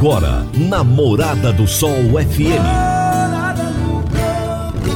Agora, 0.00 0.48
na 0.54 0.82
Morada 0.82 1.52
do 1.52 1.68
Sol 1.68 1.92
FM. 1.92 2.64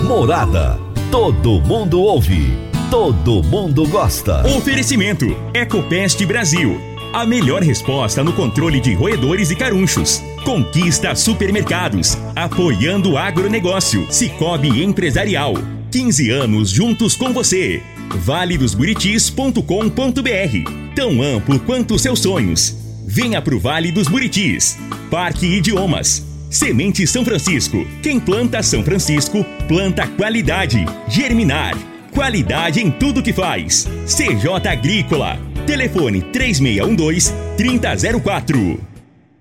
Morada. 0.03 0.81
Todo 1.11 1.61
mundo 1.61 2.01
ouve. 2.01 2.57
Todo 2.91 3.43
mundo 3.43 3.87
gosta. 3.87 4.41
Oferecimento: 4.57 5.27
Ecopest 5.53 6.25
Brasil. 6.25 6.81
A 7.13 7.27
melhor 7.27 7.63
resposta 7.63 8.25
no 8.25 8.33
controle 8.33 8.81
de 8.81 8.95
roedores 8.95 9.51
e 9.51 9.57
carunchos. 9.57 10.23
Conquista 10.43 11.15
supermercados. 11.15 12.17
Apoiando 12.35 13.13
o 13.13 13.19
agronegócio. 13.19 14.11
Cicobi 14.11 14.83
Empresarial. 14.83 15.53
15 15.91 16.31
anos 16.31 16.71
juntos 16.71 17.15
com 17.15 17.31
você. 17.31 17.83
valedosburitis.com.br. 18.09 20.95
Tão 20.97 21.21
amplo 21.21 21.61
quanto 21.61 21.99
seus 21.99 22.21
sonhos. 22.21 22.84
Venha 23.07 23.43
pro 23.43 23.61
Vale 23.61 23.93
dos 23.93 24.09
Buritis. 24.09 24.79
Parque 25.11 25.47
Idiomas. 25.47 26.25
Semente 26.51 27.07
São 27.07 27.23
Francisco. 27.25 27.87
Quem 28.03 28.19
planta 28.19 28.61
São 28.63 28.83
Francisco, 28.83 29.45
planta 29.69 30.07
qualidade. 30.07 30.85
Germinar. 31.09 31.77
Qualidade 32.13 32.81
em 32.81 32.91
tudo 32.91 33.23
que 33.23 33.33
faz. 33.33 33.89
CJ 34.07 34.69
Agrícola. 34.69 35.39
Telefone 35.67 36.23
3612-3004. 36.33 38.79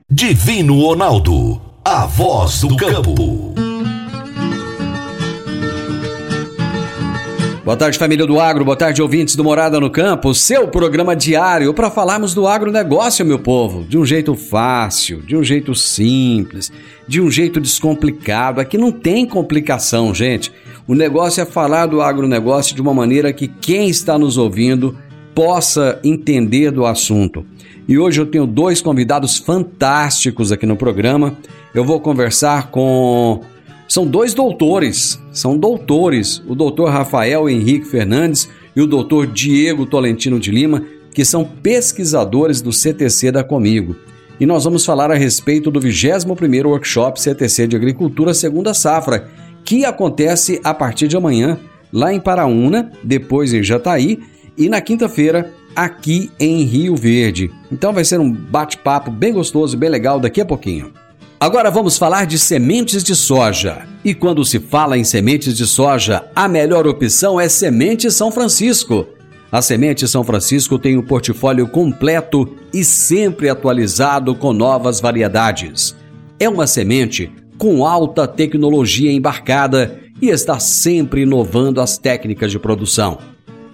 Divino 0.10 0.82
Ronaldo. 0.82 1.62
A 1.86 2.06
voz 2.06 2.62
do 2.62 2.78
campo. 2.78 3.43
Boa 7.64 7.78
tarde, 7.78 7.98
família 7.98 8.26
do 8.26 8.42
Agro. 8.42 8.66
Boa 8.66 8.76
tarde, 8.76 9.02
ouvintes 9.02 9.38
do 9.38 9.44
Morada 9.44 9.80
no 9.80 9.90
Campo. 9.90 10.34
Seu 10.34 10.68
programa 10.68 11.16
diário 11.16 11.74
para 11.74 11.90
falarmos 11.90 12.34
do 12.34 12.46
agronegócio, 12.46 13.26
meu 13.26 13.40
povo. 13.40 13.86
De 13.86 13.98
um 13.98 14.06
jeito 14.06 14.36
fácil, 14.36 15.22
de 15.22 15.38
um 15.38 15.42
jeito 15.42 15.74
simples, 15.74 16.70
de 17.08 17.22
um 17.22 17.32
jeito 17.32 17.62
descomplicado. 17.62 18.60
Aqui 18.60 18.78
não 18.78 18.92
tem 18.92 19.26
complicação, 19.26 20.14
gente. 20.14 20.52
O 20.86 20.94
negócio 20.94 21.40
é 21.40 21.46
falar 21.46 21.86
do 21.86 22.02
agronegócio 22.02 22.76
de 22.76 22.82
uma 22.82 22.94
maneira 22.94 23.32
que 23.32 23.48
quem 23.48 23.88
está 23.88 24.20
nos 24.20 24.38
ouvindo 24.38 24.98
possa 25.34 26.02
entender 26.04 26.70
do 26.70 26.86
assunto. 26.86 27.46
E 27.88 27.98
hoje 27.98 28.20
eu 28.20 28.26
tenho 28.26 28.46
dois 28.46 28.82
convidados 28.82 29.38
fantásticos 29.38 30.52
aqui 30.52 30.66
no 30.66 30.76
programa. 30.76 31.38
Eu 31.74 31.86
vou 31.86 32.02
conversar 32.02 32.72
com 32.72 33.40
são 33.88 34.06
dois 34.06 34.34
doutores, 34.34 35.20
são 35.32 35.58
doutores, 35.58 36.42
o 36.48 36.56
doutor 36.56 36.90
Rafael 36.90 37.50
Henrique 37.50 37.86
Fernandes 37.86 38.50
e 38.76 38.82
o 38.82 38.88
doutor 38.88 39.28
Diego 39.28 39.86
Tolentino 39.86 40.40
de 40.40 40.52
Lima, 40.52 40.84
que 41.14 41.24
são 41.24 41.44
pesquisadores 41.44 42.62
do 42.62 42.72
CTC 42.72 43.32
da 43.32 43.44
Comigo. 43.44 43.96
E 44.40 44.46
nós 44.46 44.64
vamos 44.64 44.86
falar 44.86 45.12
a 45.12 45.16
respeito 45.16 45.70
do 45.70 45.80
21º 45.80 46.66
Workshop 46.66 47.22
CTC 47.22 47.68
de 47.68 47.76
Agricultura 47.76 48.34
Segunda 48.34 48.74
Safra, 48.74 49.30
que 49.64 49.86
acontece 49.86 50.60
a 50.64 50.74
partir 50.74 51.08
de 51.08 51.16
amanhã 51.16 51.60
lá 51.92 52.12
em 52.12 52.20
Paraúna, 52.20 52.92
depois 53.04 53.54
em 53.54 53.64
Jataí 53.64 54.20
e 54.58 54.68
na 54.68 54.82
quinta-feira 54.82 55.54
aqui 55.76 56.32
em 56.40 56.64
Rio 56.64 56.96
Verde. 56.96 57.52
Então 57.72 57.94
vai 57.94 58.04
ser 58.04 58.20
um 58.20 58.32
bate-papo 58.32 59.12
bem 59.12 59.34
gostoso, 59.34 59.78
bem 59.78 59.90
legal 59.90 60.20
daqui 60.20 60.42
a 60.42 60.46
pouquinho. 60.46 60.92
Agora 61.44 61.70
vamos 61.70 61.98
falar 61.98 62.26
de 62.26 62.40
sementes 62.40 63.04
de 63.04 63.14
soja. 63.14 63.86
E 64.02 64.14
quando 64.14 64.46
se 64.46 64.62
fala 64.62 64.98
em 64.98 65.04
sementes 65.04 65.58
de 65.58 65.68
soja, 65.68 66.24
a 66.34 66.48
melhor 66.48 66.88
opção 66.88 67.38
é 67.38 67.50
Semente 67.50 68.10
São 68.10 68.32
Francisco. 68.32 69.06
A 69.52 69.62
Semente 69.62 70.08
São 70.08 70.24
Francisco 70.24 70.80
tem 70.80 70.98
um 70.98 71.02
portfólio 71.02 71.68
completo 71.68 72.56
e 72.74 72.86
sempre 72.86 73.50
atualizado 73.50 74.34
com 74.36 74.54
novas 74.54 75.02
variedades. 75.02 75.94
É 76.40 76.48
uma 76.48 76.66
semente 76.66 77.30
com 77.58 77.86
alta 77.86 78.26
tecnologia 78.26 79.12
embarcada 79.12 80.00
e 80.22 80.30
está 80.30 80.62
sempre 80.62 81.24
inovando 81.24 81.82
as 81.82 81.98
técnicas 81.98 82.52
de 82.52 82.58
produção. 82.58 83.18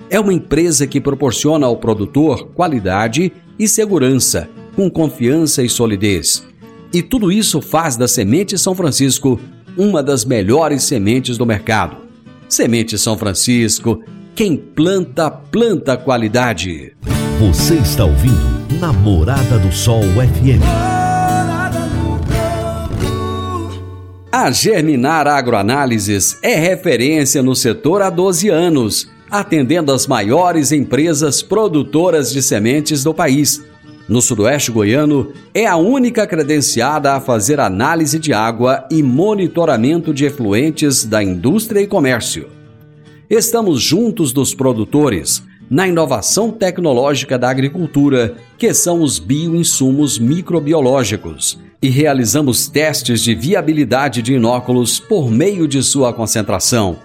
É 0.09 0.19
uma 0.19 0.33
empresa 0.33 0.87
que 0.87 0.99
proporciona 0.99 1.67
ao 1.67 1.77
produtor 1.77 2.47
qualidade 2.47 3.31
e 3.59 3.67
segurança, 3.67 4.49
com 4.75 4.89
confiança 4.89 5.61
e 5.61 5.69
solidez 5.69 6.48
e 6.93 7.01
tudo 7.01 7.31
isso 7.31 7.61
faz 7.61 7.95
da 7.95 8.07
Semente 8.07 8.57
São 8.57 8.73
Francisco 8.73 9.39
uma 9.77 10.01
das 10.01 10.25
melhores 10.25 10.83
sementes 10.83 11.37
do 11.37 11.45
mercado. 11.45 11.97
Semente 12.47 12.97
São 12.97 13.17
Francisco, 13.17 14.03
quem 14.35 14.57
planta, 14.57 15.29
planta 15.29 15.95
qualidade. 15.95 16.93
Você 17.39 17.75
está 17.75 18.05
ouvindo 18.05 18.59
Namorada 18.79 19.59
do 19.59 19.71
Sol 19.71 20.01
FM. 20.01 20.61
A 24.31 24.51
Germinar 24.51 25.27
Agroanálises 25.27 26.37
é 26.41 26.55
referência 26.55 27.41
no 27.41 27.55
setor 27.55 28.01
há 28.01 28.09
12 28.09 28.49
anos, 28.49 29.09
atendendo 29.29 29.91
as 29.91 30.07
maiores 30.07 30.71
empresas 30.71 31.41
produtoras 31.41 32.31
de 32.31 32.41
sementes 32.41 33.03
do 33.03 33.13
país 33.13 33.63
no 34.09 34.21
Sudoeste 34.21 34.71
Goiano, 34.71 35.31
é 35.53 35.67
a 35.67 35.75
única 35.75 36.25
credenciada 36.25 37.13
a 37.13 37.21
fazer 37.21 37.59
análise 37.59 38.17
de 38.17 38.33
água 38.33 38.85
e 38.89 39.03
monitoramento 39.03 40.11
de 40.11 40.25
efluentes 40.25 41.05
da 41.05 41.23
indústria 41.23 41.79
e 41.79 41.87
comércio. 41.87 42.49
Estamos 43.29 43.81
juntos 43.81 44.33
dos 44.33 44.55
produtores 44.55 45.43
na 45.69 45.87
inovação 45.87 46.49
tecnológica 46.49 47.37
da 47.37 47.47
agricultura, 47.47 48.35
que 48.57 48.73
são 48.73 49.03
os 49.03 49.19
bioinsumos 49.19 50.17
microbiológicos, 50.17 51.59
e 51.79 51.89
realizamos 51.89 52.67
testes 52.67 53.21
de 53.21 53.35
viabilidade 53.35 54.23
de 54.23 54.33
inóculos 54.33 54.99
por 54.99 55.29
meio 55.29 55.67
de 55.67 55.83
sua 55.83 56.11
concentração. 56.11 56.97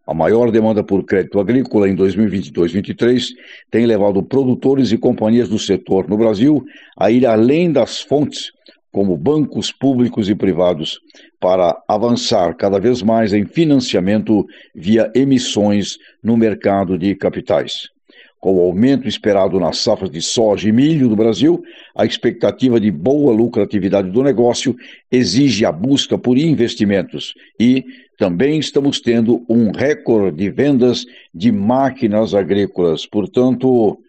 A 0.08 0.14
maior 0.14 0.50
demanda 0.50 0.82
por 0.82 1.04
crédito 1.04 1.42
agrícola 1.42 1.90
em 1.90 1.96
2022-23 1.98 3.32
tem 3.70 3.86
levado 3.86 4.24
produtores 4.24 4.94
e 4.94 4.98
companhias 4.98 5.50
do 5.50 5.60
setor 5.60 6.08
no 6.08 6.16
Brasil 6.16 6.64
a 6.98 7.12
ir 7.12 7.26
além 7.26 7.70
das 7.70 8.00
fontes 8.00 8.56
como 8.98 9.16
bancos 9.16 9.72
públicos 9.72 10.28
e 10.28 10.34
privados, 10.34 11.00
para 11.40 11.80
avançar 11.88 12.56
cada 12.56 12.80
vez 12.80 13.04
mais 13.04 13.32
em 13.32 13.46
financiamento 13.46 14.44
via 14.74 15.12
emissões 15.14 16.00
no 16.24 16.36
mercado 16.36 16.98
de 16.98 17.14
capitais. 17.14 17.90
Com 18.40 18.56
o 18.56 18.60
aumento 18.60 19.08
esperado 19.08 19.60
nas 19.60 19.78
safras 19.78 20.10
de 20.10 20.20
soja 20.20 20.68
e 20.68 20.72
milho 20.72 21.08
do 21.10 21.16
Brasil, 21.16 21.62
a 21.96 22.08
expectativa 22.08 22.80
de 22.80 22.90
boa 22.90 23.32
lucratividade 23.32 24.10
do 24.10 24.24
negócio 24.24 24.76
exige 25.12 25.64
a 25.64 25.72
busca 25.72 26.18
por 26.18 26.36
investimentos 26.36 27.36
e 27.60 27.86
também 28.18 28.58
estamos 28.58 29.00
tendo 29.00 29.46
um 29.48 29.70
recorde 29.70 30.38
de 30.38 30.50
vendas 30.50 31.06
de 31.32 31.52
máquinas 31.52 32.34
agrícolas. 32.34 33.06
Portanto, 33.06 34.00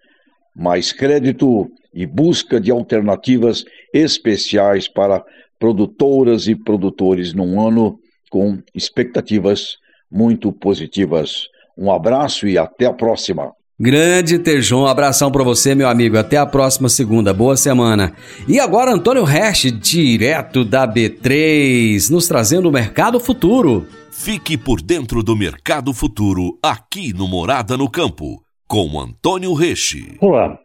mais 0.59 0.93
crédito 0.93 1.71
e 1.95 2.05
busca 2.05 2.61
de 2.61 2.71
alternativas 2.71 3.65
especiais 3.95 4.89
para 4.89 5.25
produtoras 5.59 6.47
e 6.49 6.55
produtores 6.55 7.33
num 7.33 7.61
ano 7.61 7.99
com 8.31 8.59
expectativas 8.75 9.77
muito 10.11 10.53
positivas. 10.53 11.47
Um 11.77 11.91
abraço 11.91 12.47
e 12.47 12.59
até 12.59 12.87
a 12.87 12.93
próxima. 12.93 13.53
Grande 13.81 14.41
Tejon, 14.41 14.83
um 14.83 14.87
abração 14.87 15.31
para 15.31 15.45
você, 15.45 15.73
meu 15.73 15.89
amigo. 15.89 16.19
Até 16.19 16.37
a 16.37 16.45
próxima 16.45 16.89
segunda. 16.89 17.33
Boa 17.33 17.57
semana. 17.57 18.13
E 18.49 18.59
agora, 18.59 18.93
Antônio 18.93 19.23
Resch, 19.23 19.71
direto 19.71 20.65
da 20.65 20.87
B3, 20.87 22.11
nos 22.11 22.27
trazendo 22.27 22.69
o 22.69 22.73
Mercado 22.73 23.21
Futuro. 23.21 23.87
Fique 24.11 24.59
por 24.59 24.83
dentro 24.83 25.23
do 25.23 25.37
Mercado 25.37 25.95
Futuro, 25.95 26.59
aqui 26.61 27.13
no 27.13 27.29
Morada 27.29 27.77
no 27.77 27.89
Campo, 27.89 28.43
com 28.69 29.01
Antônio 29.01 29.55
Resch. 29.55 29.97
Olá. 30.21 30.59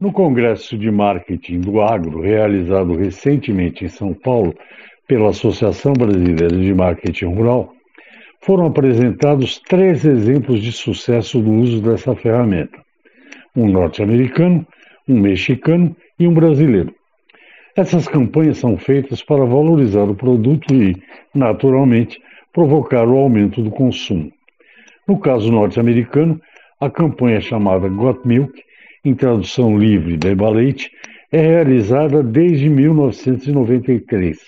No 0.00 0.12
Congresso 0.12 0.78
de 0.78 0.88
Marketing 0.88 1.58
do 1.60 1.80
Agro, 1.80 2.20
realizado 2.20 2.94
recentemente 2.94 3.84
em 3.84 3.88
São 3.88 4.14
Paulo 4.14 4.54
pela 5.08 5.30
Associação 5.30 5.92
Brasileira 5.92 6.56
de 6.56 6.72
Marketing 6.72 7.24
Rural, 7.24 7.72
foram 8.40 8.66
apresentados 8.66 9.58
três 9.68 10.04
exemplos 10.04 10.62
de 10.62 10.70
sucesso 10.70 11.40
do 11.40 11.50
uso 11.50 11.82
dessa 11.82 12.14
ferramenta: 12.14 12.78
um 13.56 13.68
norte-americano, 13.68 14.64
um 15.08 15.18
mexicano 15.18 15.94
e 16.20 16.28
um 16.28 16.32
brasileiro. 16.32 16.94
Essas 17.76 18.06
campanhas 18.06 18.58
são 18.58 18.78
feitas 18.78 19.24
para 19.24 19.44
valorizar 19.44 20.04
o 20.04 20.14
produto 20.14 20.72
e, 20.72 20.96
naturalmente, 21.34 22.16
provocar 22.52 23.08
o 23.08 23.18
aumento 23.18 23.60
do 23.60 23.72
consumo. 23.72 24.30
No 25.08 25.18
caso 25.18 25.50
norte-americano, 25.50 26.40
a 26.80 26.88
campanha 26.88 27.42
chamada 27.42 27.86
Got 27.90 28.26
Milk, 28.26 28.64
em 29.04 29.14
tradução 29.14 29.78
livre 29.78 30.16
Beba 30.16 30.48
Leite, 30.48 30.90
é 31.30 31.38
realizada 31.38 32.22
desde 32.22 32.70
1993. 32.70 34.38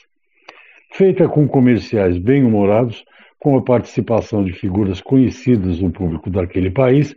Feita 0.93 1.29
com 1.29 1.47
comerciais 1.47 2.17
bem-humorados, 2.17 3.05
com 3.39 3.57
a 3.59 3.63
participação 3.63 4.43
de 4.43 4.53
figuras 4.55 5.03
conhecidas 5.03 5.79
no 5.81 5.91
público 5.91 6.31
daquele 6.31 6.71
país, 6.71 7.15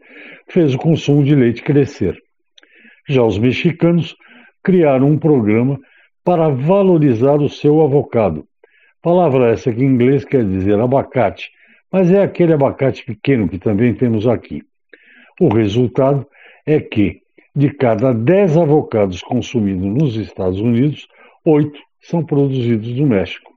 fez 0.49 0.75
o 0.75 0.77
consumo 0.77 1.23
de 1.23 1.33
leite 1.33 1.63
crescer. 1.63 2.21
Já 3.07 3.23
os 3.23 3.37
mexicanos 3.37 4.15
criaram 4.61 5.07
um 5.07 5.17
programa 5.17 5.79
para 6.25 6.49
valorizar 6.49 7.35
o 7.35 7.47
seu 7.47 7.81
avocado. 7.81 8.45
Palavra 9.01 9.51
essa 9.51 9.71
que 9.71 9.81
em 9.81 9.87
inglês 9.87 10.25
quer 10.25 10.43
dizer 10.43 10.77
abacate, 10.77 11.51
mas 11.89 12.11
é 12.11 12.21
aquele 12.21 12.51
abacate 12.53 13.05
pequeno 13.05 13.47
que 13.47 13.59
também 13.59 13.93
temos 13.93 14.27
aqui. 14.27 14.61
O 15.39 15.49
resultado 15.49 16.25
é 16.65 16.79
que, 16.79 17.21
de 17.53 17.69
cada 17.69 18.13
10 18.13 18.57
avocados 18.57 19.21
consumidos 19.21 19.85
nos 19.85 20.15
Estados 20.15 20.59
Unidos, 20.59 21.07
8 21.43 21.77
são 22.01 22.23
produzidos 22.23 22.87
no 22.97 23.05
México. 23.05 23.51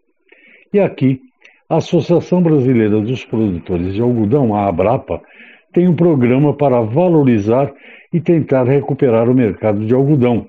E 0.72 0.80
aqui, 0.80 1.20
a 1.68 1.76
Associação 1.76 2.42
Brasileira 2.42 3.00
dos 3.00 3.24
Produtores 3.24 3.94
de 3.94 4.02
Algodão, 4.02 4.54
a 4.54 4.66
Abrapa, 4.66 5.22
tem 5.72 5.86
um 5.86 5.94
programa 5.94 6.52
para 6.52 6.80
valorizar 6.80 7.72
e 8.12 8.20
tentar 8.20 8.64
recuperar 8.64 9.28
o 9.28 9.34
mercado 9.34 9.86
de 9.86 9.94
algodão, 9.94 10.48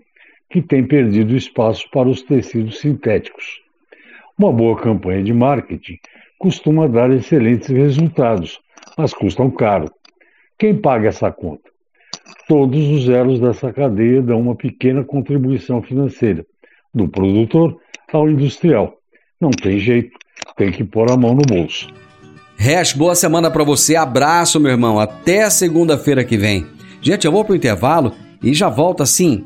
que 0.50 0.62
tem 0.62 0.84
perdido 0.84 1.36
espaço 1.36 1.88
para 1.92 2.10
os 2.10 2.24
tecidos 2.24 2.80
sintéticos. 2.80 3.62
Uma 4.38 4.52
boa 4.52 4.76
campanha 4.78 5.22
de 5.22 5.34
marketing 5.34 6.00
costuma 6.40 6.88
dar 6.88 7.12
excelentes 7.12 7.68
resultados, 7.68 8.60
mas 8.98 9.14
custam 9.14 9.52
caro. 9.52 9.92
Quem 10.60 10.76
paga 10.76 11.08
essa 11.08 11.32
conta? 11.32 11.70
Todos 12.48 12.86
os 12.90 13.08
elos 13.08 13.40
dessa 13.40 13.72
cadeia 13.72 14.22
dão 14.22 14.42
uma 14.42 14.56
pequena 14.56 15.04
contribuição 15.04 15.82
financeira, 15.82 16.46
do 16.94 17.08
produtor 17.08 17.78
ao 18.12 18.30
industrial. 18.30 18.98
Não 19.40 19.52
tem 19.52 19.80
jeito, 19.80 20.12
tem 20.58 20.72
que 20.72 20.84
pôr 20.84 21.10
a 21.10 21.16
mão 21.18 21.34
no 21.34 21.42
bolso. 21.42 21.88
Hash, 22.58 22.92
boa 22.92 23.16
semana 23.16 23.50
para 23.50 23.64
você. 23.64 23.96
Abraço, 23.96 24.60
meu 24.60 24.72
irmão. 24.72 25.00
Até 25.00 25.50
segunda-feira 25.50 26.26
que 26.26 26.38
vem. 26.38 26.68
Gente, 27.02 27.26
eu 27.26 27.32
vou 27.32 27.46
pro 27.46 27.56
intervalo 27.56 28.14
e 28.44 28.54
já 28.54 28.68
volto 28.68 29.02
assim 29.02 29.46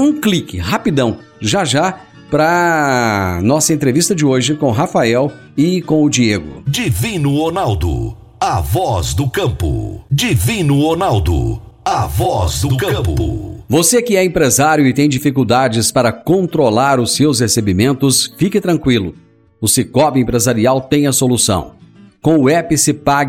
um 0.00 0.20
clique, 0.20 0.56
rapidão, 0.58 1.18
já 1.40 1.64
já, 1.64 2.00
para 2.30 3.40
nossa 3.42 3.74
entrevista 3.74 4.14
de 4.14 4.24
hoje 4.24 4.54
com 4.54 4.66
o 4.66 4.72
Rafael 4.72 5.30
e 5.56 5.82
com 5.82 6.02
o 6.02 6.08
Diego. 6.08 6.62
Divino 6.66 7.36
Ronaldo, 7.36 8.16
a 8.44 8.60
voz 8.60 9.14
do 9.14 9.30
campo. 9.30 10.04
Divino 10.10 10.80
Ronaldo, 10.80 11.62
a 11.84 12.08
voz 12.08 12.62
do 12.62 12.76
campo. 12.76 13.62
Você 13.68 14.02
que 14.02 14.16
é 14.16 14.24
empresário 14.24 14.84
e 14.84 14.92
tem 14.92 15.08
dificuldades 15.08 15.92
para 15.92 16.12
controlar 16.12 16.98
os 16.98 17.14
seus 17.14 17.38
recebimentos, 17.38 18.34
fique 18.36 18.60
tranquilo. 18.60 19.14
O 19.60 19.68
Cicobi 19.68 20.18
Empresarial 20.18 20.80
tem 20.80 21.06
a 21.06 21.12
solução. 21.12 21.74
Com 22.20 22.36
o 22.36 22.48
app 22.48 22.74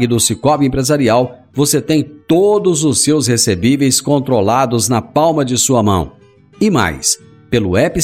do 0.07 0.19
Cicobi 0.19 0.65
Empresarial, 0.65 1.45
você 1.54 1.80
tem 1.80 2.01
todos 2.01 2.83
os 2.83 3.04
seus 3.04 3.27
recebíveis 3.27 4.01
controlados 4.01 4.89
na 4.89 5.00
palma 5.00 5.45
de 5.45 5.60
sua 5.60 5.83
mão. 5.83 6.13
E 6.60 6.71
mais, 6.71 7.19
pelo 7.51 7.77
app 7.77 8.01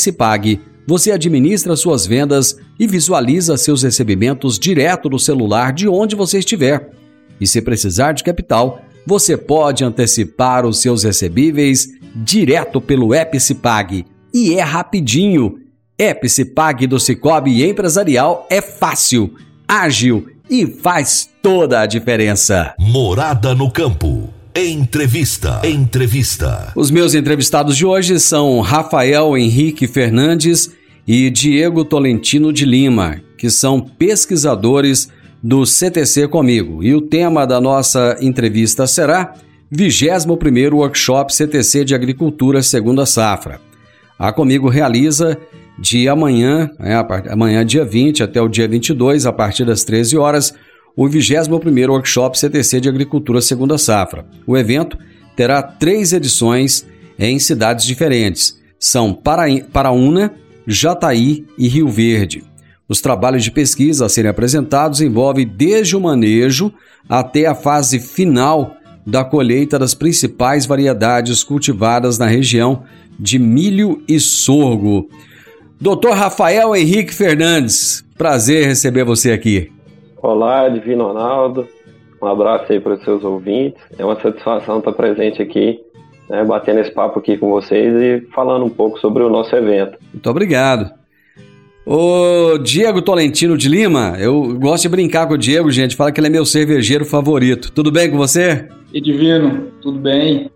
você 0.86 1.12
administra 1.12 1.76
suas 1.76 2.06
vendas 2.06 2.56
e 2.80 2.86
visualiza 2.86 3.58
seus 3.58 3.82
recebimentos 3.82 4.60
direto 4.60 5.10
no 5.10 5.18
celular 5.18 5.74
de 5.74 5.88
onde 5.88 6.16
você 6.16 6.38
estiver. 6.38 6.99
E 7.40 7.48
se 7.48 7.62
precisar 7.62 8.14
de 8.14 8.24
capital, 8.24 8.82
você 9.06 9.36
pode 9.38 9.84
antecipar 9.84 10.66
os 10.66 10.82
seus 10.82 11.04
recebíveis 11.04 11.90
direto 12.16 12.80
pelo 12.82 13.14
app 13.14 13.40
Cipag. 13.40 14.06
E 14.34 14.56
é 14.56 14.62
rapidinho. 14.62 15.60
App 15.98 16.30
Cipag 16.30 16.88
do 16.88 17.00
Cicobi 17.00 17.68
Empresarial 17.68 18.48
é 18.50 18.62
fácil, 18.62 19.34
ágil 19.68 20.28
e 20.50 20.66
faz 20.66 21.30
toda 21.42 21.82
a 21.82 21.86
diferença. 21.86 22.74
Morada 22.80 23.54
no 23.54 23.70
campo. 23.70 24.30
Entrevista. 24.56 25.62
Entrevista. 25.64 26.72
Os 26.76 26.90
meus 26.90 27.14
entrevistados 27.14 27.78
de 27.78 27.86
hoje 27.86 28.20
são 28.20 28.60
Rafael 28.62 29.38
Henrique 29.38 29.88
Fernandes 29.88 30.72
e 31.08 31.30
Diego 31.30 31.86
Tolentino 31.86 32.52
de 32.52 32.66
Lima, 32.66 33.22
que 33.38 33.50
são 33.50 33.80
pesquisadores 33.80 35.10
do 35.42 35.66
CTC 35.66 36.28
Comigo. 36.28 36.84
E 36.84 36.94
o 36.94 37.02
tema 37.02 37.46
da 37.46 37.60
nossa 37.60 38.18
entrevista 38.22 38.86
será 38.86 39.34
21º 39.74 40.74
Workshop 40.74 41.34
CTC 41.34 41.86
de 41.86 41.96
Agricultura 41.96 42.62
Segunda 42.62 43.06
Safra. 43.06 43.62
A 44.18 44.34
Comigo 44.34 44.68
realiza 44.68 45.38
de 45.78 46.10
amanhã, 46.10 46.70
é, 46.80 46.94
amanhã 47.32 47.66
dia 47.66 47.86
20 47.86 48.24
até 48.24 48.42
o 48.42 48.50
dia 48.50 48.68
22, 48.68 49.26
a 49.26 49.32
partir 49.32 49.66
das 49.66 49.84
13 49.84 50.18
horas, 50.18 50.54
o 50.96 51.06
21º 51.08 51.90
Workshop 51.90 52.38
CTC 52.38 52.82
de 52.82 52.90
Agricultura 52.90 53.42
Segunda 53.42 53.78
Safra. 53.78 54.26
O 54.46 54.58
evento 54.58 54.98
terá 55.36 55.64
três 55.64 56.12
edições 56.12 56.86
em 57.18 57.40
cidades 57.40 57.86
diferentes. 57.86 58.60
São 58.78 59.14
Paraúna, 59.14 60.34
Jataí 60.68 61.46
e 61.58 61.68
Rio 61.68 61.88
Verde. 61.88 62.44
Os 62.90 63.02
trabalhos 63.02 63.44
de 63.44 63.52
pesquisa 63.52 64.08
a 64.08 64.10
serem 64.10 64.32
apresentados 64.32 65.00
envolvem 65.00 65.46
desde 65.46 65.96
o 65.96 66.02
manejo 66.02 66.74
até 67.08 67.46
a 67.46 67.54
fase 67.54 68.00
final 68.00 68.76
da 69.06 69.24
colheita 69.24 69.78
das 69.78 69.94
principais 69.94 70.66
variedades 70.66 71.44
cultivadas 71.44 72.18
na 72.18 72.26
região 72.26 72.84
de 73.20 73.38
milho 73.38 74.02
e 74.08 74.20
sorgo. 74.20 75.08
Doutor 75.80 76.14
Rafael 76.14 76.76
Henrique 76.76 77.14
Fernandes, 77.14 78.04
prazer 78.18 78.66
receber 78.66 79.04
você 79.04 79.32
aqui. 79.32 79.72
Olá, 80.18 80.68
Divino 80.68 81.06
Ronaldo. 81.06 81.68
Um 82.20 82.26
abraço 82.26 82.74
aí 82.74 82.80
para 82.80 82.96
os 82.96 83.04
seus 83.04 83.24
ouvintes. 83.24 83.82
É 84.00 84.04
uma 84.04 84.20
satisfação 84.20 84.80
estar 84.80 84.94
presente 84.94 85.42
aqui, 85.42 85.80
né, 86.28 86.44
batendo 86.44 86.80
esse 86.80 86.92
papo 86.92 87.20
aqui 87.20 87.38
com 87.38 87.52
vocês 87.52 87.94
e 88.02 88.28
falando 88.34 88.66
um 88.66 88.70
pouco 88.70 89.00
sobre 89.00 89.22
o 89.22 89.30
nosso 89.30 89.56
evento. 89.56 89.98
Muito 90.12 90.30
obrigado. 90.30 90.99
O 91.86 92.58
Diego 92.58 93.02
Tolentino 93.02 93.58
de 93.58 93.68
Lima, 93.68 94.16
eu 94.20 94.58
gosto 94.60 94.84
de 94.84 94.90
brincar 94.90 95.28
com 95.28 95.34
o 95.34 95.38
Diego, 95.38 95.72
gente. 95.72 95.96
Fala 95.96 96.12
que 96.12 96.20
ele 96.20 96.28
é 96.28 96.30
meu 96.30 96.46
cervejeiro 96.46 97.06
favorito. 97.06 97.72
Tudo 97.72 97.92
bem 97.92 98.12
com 98.12 98.18
você? 98.18 98.68
E 98.94 99.02
Divino, 99.02 99.68
tudo 99.82 100.00
bem. 100.00 100.52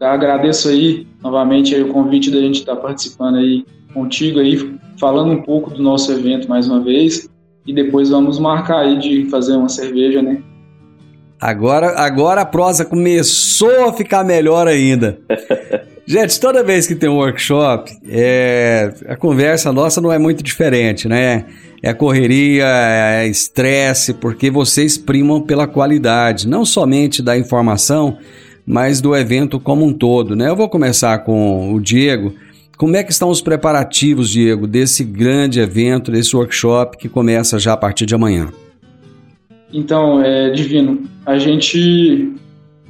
Eu 0.00 0.06
agradeço 0.06 0.68
aí 0.68 1.06
novamente 1.22 1.74
aí 1.74 1.82
o 1.82 1.88
convite 1.88 2.30
da 2.30 2.38
gente 2.38 2.60
estar 2.60 2.76
participando 2.76 3.36
aí 3.36 3.64
contigo 3.92 4.40
aí, 4.40 4.78
falando 5.00 5.32
um 5.32 5.42
pouco 5.42 5.70
do 5.70 5.82
nosso 5.82 6.12
evento 6.12 6.48
mais 6.48 6.68
uma 6.68 6.80
vez 6.80 7.28
e 7.66 7.72
depois 7.72 8.10
vamos 8.10 8.38
marcar 8.38 8.80
aí 8.80 8.98
de 8.98 9.28
fazer 9.30 9.52
uma 9.56 9.68
cerveja, 9.68 10.22
né? 10.22 10.42
Agora, 11.40 11.98
agora 12.00 12.40
a 12.40 12.46
prosa 12.46 12.84
começou 12.84 13.88
a 13.88 13.92
ficar 13.92 14.24
melhor 14.24 14.66
ainda. 14.66 15.18
Gente, 16.10 16.40
toda 16.40 16.64
vez 16.64 16.86
que 16.86 16.94
tem 16.94 17.06
um 17.06 17.16
workshop, 17.16 17.92
é, 18.08 18.94
a 19.06 19.14
conversa 19.14 19.70
nossa 19.70 20.00
não 20.00 20.10
é 20.10 20.18
muito 20.18 20.42
diferente, 20.42 21.06
né? 21.06 21.44
É 21.82 21.92
correria, 21.92 22.64
é 22.64 23.28
estresse, 23.28 24.14
porque 24.14 24.50
vocês 24.50 24.96
primam 24.96 25.42
pela 25.42 25.66
qualidade, 25.66 26.48
não 26.48 26.64
somente 26.64 27.20
da 27.20 27.36
informação, 27.36 28.16
mas 28.66 29.02
do 29.02 29.14
evento 29.14 29.60
como 29.60 29.84
um 29.84 29.92
todo, 29.92 30.34
né? 30.34 30.48
Eu 30.48 30.56
vou 30.56 30.70
começar 30.70 31.18
com 31.18 31.74
o 31.74 31.78
Diego. 31.78 32.32
Como 32.78 32.96
é 32.96 33.04
que 33.04 33.12
estão 33.12 33.28
os 33.28 33.42
preparativos, 33.42 34.30
Diego, 34.30 34.66
desse 34.66 35.04
grande 35.04 35.60
evento, 35.60 36.10
desse 36.10 36.34
workshop 36.34 36.96
que 36.96 37.10
começa 37.10 37.58
já 37.58 37.74
a 37.74 37.76
partir 37.76 38.06
de 38.06 38.14
amanhã? 38.14 38.48
Então, 39.70 40.22
é, 40.22 40.52
Divino, 40.52 41.02
a 41.26 41.36
gente 41.36 42.32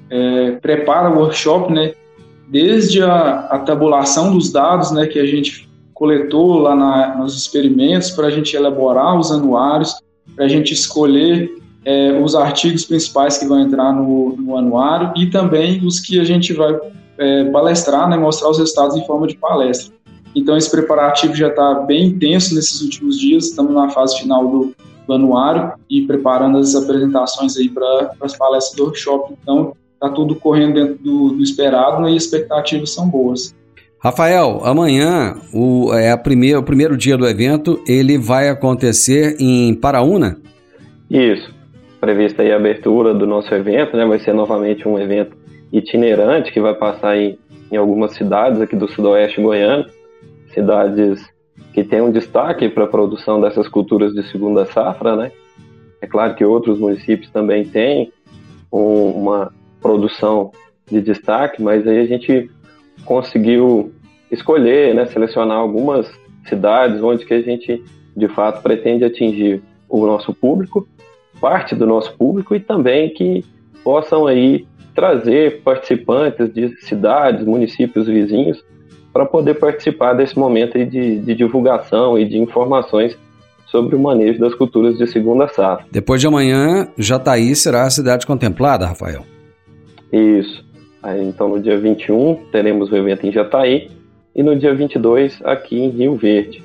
é, 0.09 0.53
prepara 0.53 1.11
o 1.11 1.19
workshop, 1.19 1.73
né, 1.73 1.95
desde 2.49 3.03
a, 3.03 3.41
a, 3.51 3.59
tabulação 3.59 4.33
dos 4.33 4.51
dados, 4.51 4.91
né, 4.91 5.07
que 5.07 5.19
a 5.19 5.27
gente 5.27 5.69
coletou 5.93 6.59
lá 6.59 6.75
na, 6.75 7.17
nos 7.17 7.37
experimentos 7.37 8.11
para 8.11 8.29
a 8.29 8.31
gente 8.31 8.57
elaborar 8.57 9.19
os 9.19 9.31
anuários, 9.31 9.95
para 10.35 10.45
a 10.45 10.49
gente 10.49 10.73
escolher 10.73 11.51
é, 11.85 12.13
os 12.23 12.35
artigos 12.35 12.85
principais 12.85 13.39
que 13.39 13.47
vão 13.47 13.61
entrar 13.61 13.93
no, 13.93 14.37
no, 14.37 14.57
anuário 14.57 15.13
e 15.17 15.27
também 15.27 15.85
os 15.85 16.01
que 16.01 16.19
a 16.21 16.25
gente 16.25 16.53
vai 16.53 16.79
é, 17.19 17.45
palestrar, 17.51 18.09
né, 18.09 18.17
mostrar 18.17 18.49
os 18.49 18.59
resultados 18.59 18.97
em 18.97 19.05
forma 19.07 19.27
de 19.27 19.37
palestra. 19.37 19.95
Então 20.35 20.57
esse 20.57 20.71
preparativo 20.71 21.35
já 21.35 21.49
está 21.49 21.75
bem 21.75 22.07
intenso 22.07 22.55
nesses 22.55 22.81
últimos 22.81 23.19
dias, 23.19 23.47
estamos 23.47 23.75
na 23.75 23.91
fase 23.91 24.19
final 24.19 24.47
do, 24.49 24.75
do 25.07 25.13
anuário 25.13 25.73
e 25.91 26.03
preparando 26.03 26.59
as 26.59 26.75
apresentações 26.75 27.57
aí 27.57 27.69
para 27.69 28.13
as 28.21 28.37
palestras 28.37 28.77
do 28.77 28.85
workshop. 28.85 29.35
Então 29.43 29.75
está 29.99 30.09
tudo 30.09 30.37
correndo 30.37 30.75
dentro 30.75 30.95
do, 31.03 31.31
do 31.31 31.43
esperado 31.43 32.01
né, 32.01 32.13
e 32.13 32.17
as 32.17 32.25
expectativas 32.25 32.95
são 32.95 33.09
boas. 33.09 33.55
Rafael, 34.01 34.61
amanhã 34.63 35.35
o, 35.53 35.93
é 35.93 36.13
a 36.13 36.17
primeir, 36.17 36.57
o 36.57 36.63
primeiro 36.63 36.97
dia 36.97 37.17
do 37.17 37.27
evento, 37.27 37.83
ele 37.87 38.17
vai 38.17 38.49
acontecer 38.49 39.37
em 39.41 39.75
Paraúna? 39.75 40.39
Isso. 41.11 41.53
Prevista 42.01 42.43
aí 42.43 42.53
a 42.53 42.57
abertura 42.57 43.13
do 43.13 43.27
nosso 43.27 43.53
evento, 43.53 43.97
né? 43.97 44.07
Vai 44.07 44.21
ser 44.21 44.33
novamente 44.33 44.87
um 44.87 44.97
evento 44.97 45.37
itinerante 45.73 46.53
que 46.53 46.61
vai 46.61 46.75
passar 46.75 47.17
em, 47.17 47.37
em 47.73 47.77
algumas 47.77 48.15
cidades 48.15 48.61
aqui 48.61 48.77
do 48.77 48.87
sudoeste 48.87 49.43
goiano, 49.43 49.85
cidades 50.55 51.21
que 51.75 51.83
têm 51.83 52.01
um 52.01 52.13
destaque 52.13 52.69
para 52.69 52.85
a 52.85 52.89
produção 52.89 53.41
dessas 53.41 53.67
culturas 53.67 54.13
de 54.13 54.23
segunda 54.31 54.65
safra, 54.65 55.17
né? 55.17 55.33
É 56.01 56.07
claro 56.07 56.37
que 56.37 56.45
outros 56.45 56.79
municípios 56.79 57.31
também 57.33 57.65
têm 57.65 58.13
um, 58.73 59.11
uma 59.11 59.53
produção 59.81 60.51
de 60.91 61.01
destaque, 61.01 61.63
mas 61.63 61.87
aí 61.87 61.99
a 61.99 62.07
gente 62.07 62.51
conseguiu 63.05 63.93
escolher, 64.31 64.95
né, 64.95 65.07
selecionar 65.07 65.59
algumas 65.59 66.11
cidades 66.47 67.03
onde 67.03 67.25
que 67.25 67.35
a 67.35 67.43
gente 67.43 67.83
de 68.17 68.29
fato 68.29 68.63
pretende 68.63 69.05
atingir 69.05 69.63
o 69.89 70.07
nosso 70.07 70.35
público, 70.35 70.87
parte 71.41 71.75
do 71.75 71.87
nosso 71.87 72.17
público 72.17 72.55
e 72.55 72.61
também 72.61 73.11
que 73.11 73.45
possam 73.85 74.27
aí 74.27 74.67
trazer 74.95 75.63
participantes 75.63 76.53
de 76.53 76.75
cidades, 76.83 77.47
municípios 77.47 78.07
vizinhos 78.07 78.63
para 79.13 79.25
poder 79.25 79.55
participar 79.55 80.15
desse 80.15 80.39
momento 80.39 80.73
de, 80.85 81.21
de 81.21 81.35
divulgação 81.35 82.19
e 82.19 82.29
de 82.29 82.39
informações 82.39 83.17
sobre 83.67 83.95
o 83.95 83.99
manejo 83.99 84.41
das 84.41 84.55
culturas 84.55 84.99
de 84.99 85.07
segunda 85.07 85.47
safra. 85.49 85.87
Depois 85.91 86.21
de 86.21 86.27
amanhã, 86.27 86.89
Jataí 86.97 87.55
será 87.55 87.85
a 87.85 87.91
cidade 87.91 88.27
contemplada, 88.27 88.87
Rafael. 88.87 89.38
Isso. 90.13 90.65
Aí, 91.03 91.23
então, 91.25 91.49
no 91.49 91.61
dia 91.61 91.79
21, 91.79 92.37
teremos 92.51 92.91
o 92.91 92.97
evento 92.97 93.27
em 93.27 93.33
Jataí 93.33 93.91
e 94.35 94.43
no 94.43 94.57
dia 94.57 94.75
22, 94.75 95.41
aqui 95.45 95.79
em 95.79 95.91
Rio 95.91 96.17
Verde. 96.17 96.63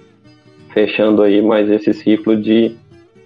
Fechando 0.73 1.21
aí 1.21 1.41
mais 1.41 1.69
esse 1.69 1.93
ciclo 1.93 2.35
de 2.35 2.75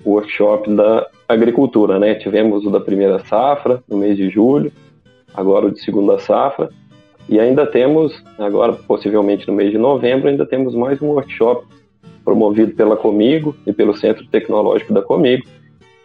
workshop 0.06 0.74
da 0.74 1.08
agricultura, 1.28 2.00
né? 2.00 2.16
Tivemos 2.16 2.66
o 2.66 2.70
da 2.70 2.80
primeira 2.80 3.20
safra, 3.20 3.84
no 3.90 3.98
mês 3.98 4.18
de 4.18 4.30
julho, 4.30 4.72
agora 5.34 5.68
o 5.68 5.72
de 5.72 5.82
segunda 5.82 6.18
safra, 6.20 6.70
e 7.30 7.40
ainda 7.40 7.66
temos, 7.66 8.24
agora 8.38 8.74
possivelmente 8.74 9.48
no 9.48 9.54
mês 9.54 9.72
de 9.72 9.78
novembro, 9.78 10.30
ainda 10.30 10.46
temos 10.46 10.74
mais 10.74 11.02
um 11.02 11.08
workshop 11.08 11.66
promovido 12.24 12.74
pela 12.74 12.96
Comigo 12.96 13.56
e 13.66 13.74
pelo 13.74 13.96
Centro 13.96 14.26
Tecnológico 14.28 14.94
da 14.94 15.02
Comigo, 15.02 15.46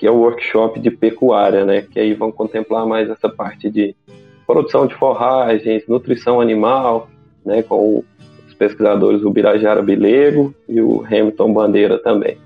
que 0.03 0.07
é 0.09 0.11
o 0.11 0.17
workshop 0.17 0.81
de 0.81 0.91
pecuária, 0.91 1.65
né? 1.65 1.83
Que 1.83 2.01
aí 2.01 2.13
vão 2.13 2.33
contemplar 2.33 2.85
mais 2.85 3.09
essa 3.09 3.29
parte 3.29 3.71
de 3.71 3.95
produção 4.45 4.85
de 4.85 4.97
forragens, 4.97 5.85
nutrição 5.87 6.41
animal, 6.41 7.09
né, 7.47 7.63
com 7.63 8.03
os 8.49 8.55
pesquisadores 8.55 9.23
Ubirajara 9.23 9.81
Bilego 9.81 10.53
e 10.69 10.81
o 10.81 11.05
Hamilton 11.07 11.53
Bandeira 11.53 11.99
também. 12.03 12.37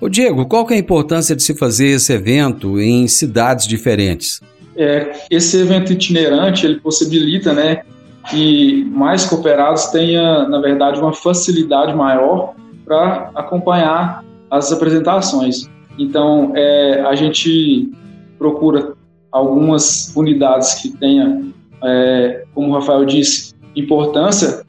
O 0.00 0.08
Diego, 0.08 0.46
qual 0.46 0.64
que 0.64 0.72
é 0.72 0.76
a 0.76 0.78
importância 0.78 1.34
de 1.34 1.42
se 1.42 1.58
fazer 1.58 1.88
esse 1.88 2.12
evento 2.12 2.78
em 2.78 3.08
cidades 3.08 3.66
diferentes? 3.66 4.40
É, 4.76 5.10
esse 5.28 5.60
evento 5.60 5.92
itinerante 5.92 6.64
ele 6.64 6.78
possibilita, 6.78 7.52
né, 7.52 7.82
que 8.30 8.84
mais 8.84 9.26
cooperados 9.26 9.86
tenham, 9.86 10.48
na 10.48 10.60
verdade, 10.60 11.00
uma 11.00 11.12
facilidade 11.12 11.92
maior 11.92 12.54
para 12.84 13.32
acompanhar 13.34 14.24
as 14.48 14.70
apresentações. 14.70 15.73
Então, 15.98 16.52
é, 16.54 17.00
a 17.02 17.14
gente 17.14 17.90
procura 18.38 18.94
algumas 19.30 20.14
unidades 20.14 20.74
que 20.74 20.90
tenha, 20.90 21.42
é, 21.82 22.44
como 22.54 22.68
o 22.70 22.72
Rafael 22.72 23.04
disse, 23.04 23.54
importância 23.74 24.64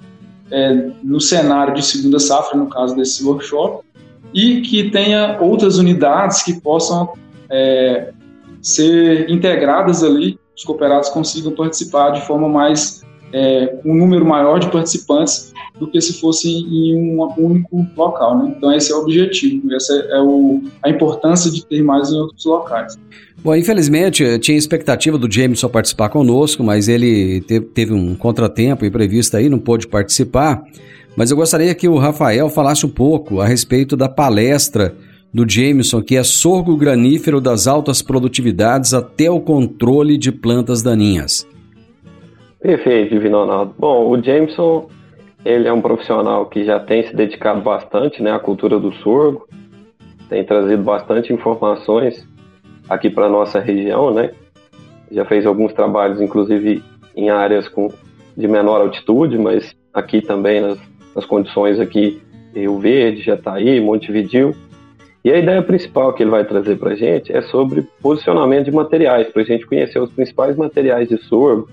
é, 0.51 0.91
no 1.03 1.20
cenário 1.20 1.74
de 1.74 1.84
segunda 1.84 2.20
safra, 2.20 2.58
no 2.58 2.67
caso 2.67 2.96
desse 2.96 3.24
workshop, 3.24 3.86
e 4.34 4.62
que 4.62 4.89
tenha 4.89 5.38
outras 5.39 5.77
unidades 5.77 6.44
que 6.44 6.60
possam 6.60 7.13
é, 7.50 8.12
ser 8.62 9.29
integradas 9.29 10.03
ali, 10.03 10.39
os 10.55 10.63
cooperados 10.63 11.10
consigam 11.10 11.51
participar 11.51 12.10
de 12.12 12.25
forma 12.25 12.50
mais 12.50 13.05
é, 13.34 13.75
um 13.86 13.96
número 13.96 14.25
maior 14.25 14.60
de 14.60 14.70
participantes 14.70 15.53
do 15.79 15.88
que 15.88 16.00
se 16.00 16.20
fosse 16.20 16.50
em 16.50 16.96
um 16.96 17.22
único 17.38 17.86
local. 17.96 18.38
Né? 18.39 18.55
Então 18.58 18.72
esse 18.72 18.91
é 18.91 18.96
o 18.96 19.00
objetivo, 19.00 19.74
essa 19.74 19.94
é 19.94 20.22
o, 20.22 20.63
a 20.84 20.89
importância 20.89 21.51
de 21.51 21.65
ter 21.65 21.82
mais 21.82 22.12
em 22.12 22.15
outros 22.15 22.46
locais. 22.46 22.98
Bom, 23.44 23.55
infelizmente, 23.55 24.39
tinha 24.39 24.58
expectativa 24.58 25.17
do 25.17 25.32
Jameson 25.32 25.70
participar 25.70 26.10
conosco, 26.10 26.63
mas 26.63 26.88
ele 26.88 27.41
teve 27.74 27.94
um 27.94 28.15
contratempo 28.15 28.86
imprevisto 28.86 29.38
aí, 29.38 29.50
não 29.50 29.60
pôde 29.60 29.88
participar. 29.88 30.63
Mas 31.15 31.29
eu 31.29 31.38
gostaria 31.38 31.74
que 31.75 31.88
o 31.88 31.98
Rafael 31.98 32.50
falasse 32.50 32.86
um 32.86 32.89
pouco 32.89 33.39
a 33.39 33.46
respeito 33.46 33.96
da 33.96 34.10
palestra 34.10 34.96
do 35.34 35.48
Jameson, 35.48 36.01
que 36.01 36.15
é 36.15 36.24
sorgo 36.24 36.75
granífero 36.75 37.39
das 37.39 37.67
altas 37.67 38.01
produtividades 38.01 38.94
até 38.94 39.29
o 39.29 39.39
controle 39.39 40.17
de 40.17 40.32
plantas 40.32 40.82
daninhas. 40.82 41.46
Perfeito, 42.65 43.13
Divino 43.13 43.41
Ronaldo. 43.41 43.75
Bom, 43.77 44.10
o 44.10 44.19
Jameson, 44.19 44.89
ele 45.45 45.67
é 45.67 45.72
um 45.72 45.81
profissional 45.81 46.48
que 46.48 46.65
já 46.65 46.79
tem 46.79 47.03
se 47.03 47.15
dedicado 47.15 47.62
bastante 47.62 48.24
né, 48.24 48.31
à 48.31 48.39
cultura 48.39 48.79
do 48.79 48.91
sorgo, 48.91 49.48
tem 50.27 50.43
trazido 50.43 50.81
bastante 50.81 51.31
informações 51.31 52.27
aqui 52.89 53.07
para 53.07 53.29
nossa 53.29 53.60
região, 53.60 54.12
né? 54.12 54.31
Já 55.12 55.24
fez 55.25 55.45
alguns 55.45 55.74
trabalhos, 55.74 56.19
inclusive 56.19 56.84
em 57.15 57.29
áreas 57.29 57.67
com, 57.67 57.88
de 58.36 58.48
menor 58.48 58.81
altitude, 58.81 59.38
mas 59.38 59.75
aqui 59.93 60.19
também 60.19 60.60
nas, 60.60 60.79
nas 61.15 61.24
condições 61.24 61.79
aqui 61.79 62.19
Rio 62.51 62.79
Verde, 62.79 63.22
Jataí, 63.22 63.79
Montevidil. 63.79 64.55
E 65.24 65.31
a 65.31 65.38
ideia 65.38 65.62
principal 65.62 66.13
que 66.13 66.24
ele 66.24 66.31
vai 66.31 66.43
trazer 66.43 66.79
para 66.79 66.93
a 66.93 66.95
gente 66.95 67.31
é 67.31 67.43
sobre 67.43 67.84
posicionamento 68.01 68.65
de 68.65 68.72
materiais, 68.72 69.27
para 69.27 69.43
a 69.43 69.45
gente 69.45 69.67
conhecer 69.67 70.00
os 70.00 70.12
principais 70.12 70.55
materiais 70.55 71.07
de 71.07 71.17
sorgo, 71.25 71.69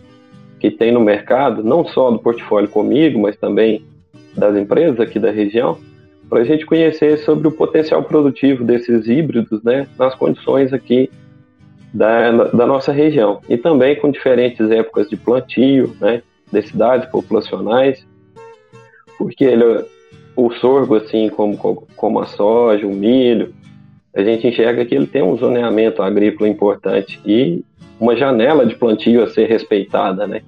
que 0.63 0.71
tem 0.71 0.93
no 0.93 1.01
mercado, 1.01 1.65
não 1.65 1.85
só 1.85 2.09
do 2.13 2.21
portfólio 2.21 2.69
comigo, 2.69 3.21
mas 3.21 3.37
também 3.37 3.85
das 4.37 4.57
empresas 4.57 5.01
aqui 5.01 5.19
da 5.19 5.33
região, 5.33 5.77
para 6.31 6.43
a 6.43 6.45
gente 6.45 6.65
conhecer 6.65 7.19
sobre 7.19 7.49
o 7.49 7.51
potencial 7.51 8.05
produtivo 8.05 8.63
desses 8.63 9.09
híbridos 9.09 9.61
né, 9.65 9.89
nas 9.99 10.15
condições 10.15 10.73
aqui 10.73 11.11
da, 11.93 12.45
da 12.45 12.65
nossa 12.65 12.93
região. 12.93 13.41
E 13.49 13.57
também 13.57 13.97
com 13.97 14.09
diferentes 14.09 14.71
épocas 14.71 15.11
de 15.11 15.17
plantio, 15.17 15.97
né, 16.01 16.23
densidades 16.53 17.11
populacionais, 17.11 18.07
porque 19.19 19.45
ele, 19.45 19.85
o 20.37 20.53
sorgo, 20.53 20.95
assim 20.95 21.29
como, 21.29 21.57
como 21.97 22.21
a 22.21 22.27
soja, 22.27 22.87
o 22.87 22.95
milho, 22.95 23.53
a 24.15 24.23
gente 24.23 24.47
enxerga 24.47 24.85
que 24.85 24.95
ele 24.95 25.09
tem 25.09 25.25
um 25.25 25.37
zoneamento 25.37 26.05
agrícola 26.05 26.49
importante 26.49 27.21
e 27.27 27.65
uma 28.03 28.17
janela 28.17 28.67
de 28.67 28.75
plantio 28.75 29.23
a 29.23 29.29
ser 29.29 29.49
respeitada, 29.49 30.27
né? 30.27 30.43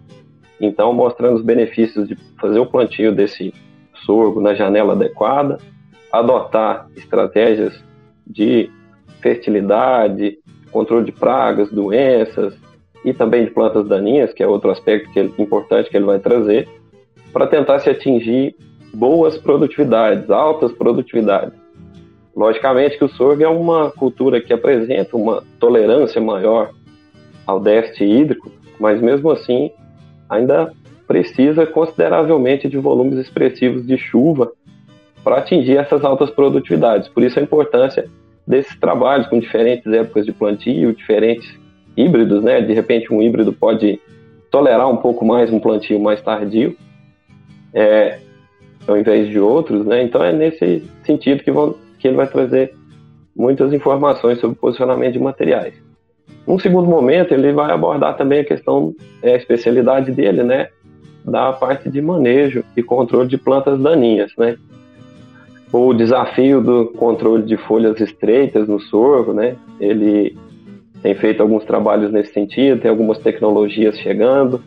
Então, 0.61 0.93
mostrando 0.93 1.37
os 1.37 1.43
benefícios 1.43 2.09
de 2.09 2.17
fazer 2.41 2.59
o 2.59 2.67
plantio 2.67 3.15
desse 3.15 3.55
sorgo 4.05 4.41
na 4.41 4.55
janela 4.55 4.95
adequada, 4.95 5.59
adotar 6.11 6.89
estratégias 6.97 7.81
de 8.27 8.69
fertilidade, 9.21 10.37
controle 10.73 11.05
de 11.05 11.13
pragas, 11.13 11.71
doenças 11.71 12.59
e 13.05 13.15
também 13.15 13.45
de 13.45 13.53
plantas 13.53 13.87
daninhas, 13.87 14.33
que 14.33 14.43
é 14.43 14.49
outro 14.49 14.73
aspecto 14.73 15.13
que 15.13 15.21
é 15.21 15.23
importante 15.39 15.89
que 15.89 15.97
ele 15.97 16.07
vai 16.07 16.19
trazer, 16.19 16.69
para 17.33 17.47
tentar 17.47 17.79
se 17.79 17.89
atingir 17.89 18.57
boas 18.93 19.39
produtividades, 19.39 20.29
altas 20.29 20.73
produtividades. 20.73 21.57
Logicamente 22.35 22.99
que 22.99 23.05
o 23.05 23.09
sorgo 23.09 23.45
é 23.45 23.49
uma 23.49 23.93
cultura 23.93 24.41
que 24.41 24.53
apresenta 24.53 25.17
uma 25.17 25.45
tolerância 25.61 26.21
maior 26.21 26.73
ao 27.47 27.61
déficit 27.61 28.05
hídrico, 28.05 28.51
mas 28.79 29.01
mesmo 29.01 29.31
assim 29.31 29.71
ainda 30.29 30.73
precisa 31.07 31.67
consideravelmente 31.67 32.69
de 32.69 32.79
volumes 32.79 33.19
expressivos 33.19 33.87
de 33.87 33.97
chuva 33.99 34.53
para 35.23 35.39
atingir 35.39 35.77
essas 35.77 36.05
altas 36.05 36.31
produtividades. 36.31 37.09
Por 37.09 37.23
isso 37.23 37.39
a 37.39 37.43
importância 37.43 38.09
desses 38.47 38.79
trabalhos 38.79 39.27
com 39.27 39.39
diferentes 39.39 39.91
épocas 39.93 40.27
de 40.27 40.33
plantio, 40.33 40.95
diferentes 40.95 41.59
híbridos, 41.97 42.43
né? 42.43 42.61
De 42.61 42.73
repente 42.75 43.13
um 43.13 43.23
híbrido 43.23 43.53
pode 43.53 44.01
tolerar 44.51 44.91
um 44.91 44.97
pouco 44.97 45.25
mais 45.25 45.51
um 45.51 45.59
plantio 45.59 45.99
mais 45.99 46.21
tardio, 46.23 46.77
é, 47.73 48.19
ao 48.87 48.99
invés 48.99 49.29
de 49.29 49.39
outros, 49.39 49.85
né? 49.87 50.03
Então 50.03 50.23
é 50.23 50.33
nesse 50.33 50.85
sentido 51.05 51.43
que, 51.43 51.51
vão, 51.51 51.75
que 51.99 52.09
ele 52.09 52.17
vai 52.17 52.27
trazer 52.27 52.75
muitas 53.35 53.73
informações 53.73 54.39
sobre 54.39 54.57
posicionamento 54.57 55.15
de 55.15 55.19
materiais. 55.19 55.84
Num 56.47 56.59
segundo 56.59 56.89
momento, 56.89 57.33
ele 57.33 57.53
vai 57.53 57.71
abordar 57.71 58.17
também 58.17 58.41
a 58.41 58.45
questão, 58.45 58.95
é, 59.23 59.33
a 59.33 59.37
especialidade 59.37 60.13
dele, 60.13 60.43
né? 60.43 60.69
da 61.25 61.53
parte 61.53 61.89
de 61.91 62.03
manejo 62.03 62.63
e 62.77 62.83
controle 62.83 63.29
de 63.29 63.39
plantas 63.39 63.81
daninhas, 63.81 64.31
né? 64.37 64.57
O 65.73 65.93
desafio 65.93 66.61
do 66.61 66.87
controle 66.97 67.43
de 67.43 67.57
folhas 67.57 68.01
estreitas 68.01 68.69
no 68.69 68.79
sorgo, 68.79 69.33
né? 69.33 69.57
Ele 69.81 70.37
tem 71.03 71.15
feito 71.15 71.43
alguns 71.43 71.65
trabalhos 71.65 72.13
nesse 72.13 72.33
sentido, 72.33 72.81
tem 72.81 72.91
algumas 72.91 73.19
tecnologias 73.19 73.99
chegando, 73.99 74.63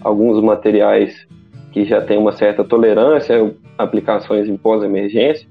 alguns 0.00 0.42
materiais 0.42 1.26
que 1.72 1.84
já 1.84 2.00
têm 2.00 2.16
uma 2.16 2.32
certa 2.32 2.64
tolerância, 2.64 3.54
aplicações 3.76 4.48
em 4.48 4.56
pós-emergência 4.56 5.46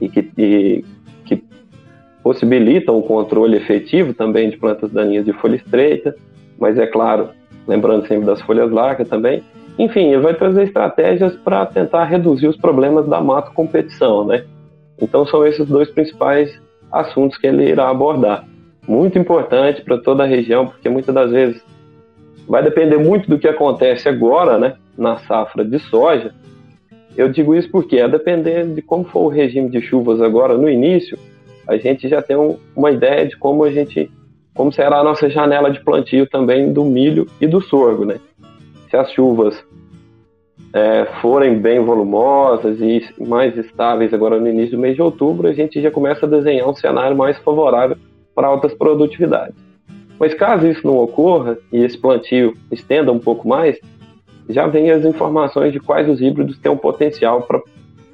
e 0.00 0.08
que, 0.08 0.30
e, 0.38 0.84
possibilitam 2.22 2.98
o 2.98 3.02
controle 3.02 3.56
efetivo 3.56 4.14
também 4.14 4.50
de 4.50 4.56
plantas 4.56 4.90
daninhas 4.90 5.24
de 5.24 5.32
folha 5.32 5.56
estreita, 5.56 6.14
mas 6.58 6.78
é 6.78 6.86
claro, 6.86 7.30
lembrando 7.66 8.06
sempre 8.06 8.26
das 8.26 8.40
folhas 8.42 8.70
largas 8.70 9.08
também. 9.08 9.42
Enfim, 9.78 10.12
ele 10.12 10.22
vai 10.22 10.34
trazer 10.34 10.64
estratégias 10.64 11.34
para 11.36 11.66
tentar 11.66 12.04
reduzir 12.04 12.46
os 12.46 12.56
problemas 12.56 13.06
da 13.08 13.20
mato 13.20 13.52
competição, 13.52 14.24
né? 14.24 14.44
Então 15.00 15.26
são 15.26 15.46
esses 15.46 15.66
dois 15.66 15.90
principais 15.90 16.60
assuntos 16.92 17.38
que 17.38 17.46
ele 17.46 17.68
irá 17.68 17.88
abordar. 17.88 18.44
Muito 18.86 19.18
importante 19.18 19.82
para 19.82 19.98
toda 19.98 20.24
a 20.24 20.26
região, 20.26 20.66
porque 20.66 20.88
muitas 20.88 21.14
das 21.14 21.30
vezes 21.30 21.62
vai 22.46 22.62
depender 22.62 22.98
muito 22.98 23.28
do 23.28 23.38
que 23.38 23.48
acontece 23.48 24.08
agora, 24.08 24.58
né, 24.58 24.74
na 24.96 25.16
safra 25.18 25.64
de 25.64 25.78
soja. 25.78 26.34
Eu 27.16 27.28
digo 27.28 27.54
isso 27.54 27.70
porque, 27.70 28.00
a 28.00 28.06
depender 28.06 28.66
de 28.66 28.82
como 28.82 29.04
for 29.04 29.24
o 29.24 29.28
regime 29.28 29.70
de 29.70 29.80
chuvas 29.80 30.20
agora 30.20 30.56
no 30.56 30.68
início, 30.68 31.18
a 31.72 31.78
gente 31.78 32.08
já 32.08 32.22
tem 32.22 32.36
um, 32.36 32.56
uma 32.76 32.90
ideia 32.90 33.26
de 33.26 33.36
como 33.36 33.64
a 33.64 33.70
gente 33.70 34.10
como 34.54 34.70
será 34.70 34.98
a 34.98 35.04
nossa 35.04 35.30
janela 35.30 35.70
de 35.70 35.80
plantio 35.80 36.28
também 36.28 36.72
do 36.72 36.84
milho 36.84 37.26
e 37.40 37.46
do 37.46 37.60
sorgo, 37.60 38.04
né? 38.04 38.20
Se 38.90 38.96
as 38.96 39.10
chuvas 39.10 39.64
é, 40.74 41.06
forem 41.20 41.58
bem 41.58 41.80
volumosas 41.80 42.80
e 42.80 43.02
mais 43.18 43.56
estáveis 43.56 44.12
agora 44.12 44.38
no 44.38 44.48
início 44.48 44.76
do 44.76 44.80
mês 44.80 44.94
de 44.94 45.02
outubro, 45.02 45.48
a 45.48 45.52
gente 45.52 45.80
já 45.80 45.90
começa 45.90 46.26
a 46.26 46.28
desenhar 46.28 46.68
um 46.68 46.74
cenário 46.74 47.16
mais 47.16 47.38
favorável 47.38 47.96
para 48.34 48.46
altas 48.46 48.74
produtividades. 48.74 49.54
Mas 50.18 50.34
caso 50.34 50.66
isso 50.66 50.86
não 50.86 50.98
ocorra 50.98 51.56
e 51.72 51.78
esse 51.82 51.98
plantio 51.98 52.54
estenda 52.70 53.10
um 53.10 53.18
pouco 53.18 53.48
mais, 53.48 53.78
já 54.48 54.66
vem 54.66 54.90
as 54.90 55.04
informações 55.04 55.72
de 55.72 55.80
quais 55.80 56.08
os 56.08 56.20
híbridos 56.20 56.58
têm 56.58 56.70
um 56.70 56.76
potencial 56.76 57.42
para 57.42 57.60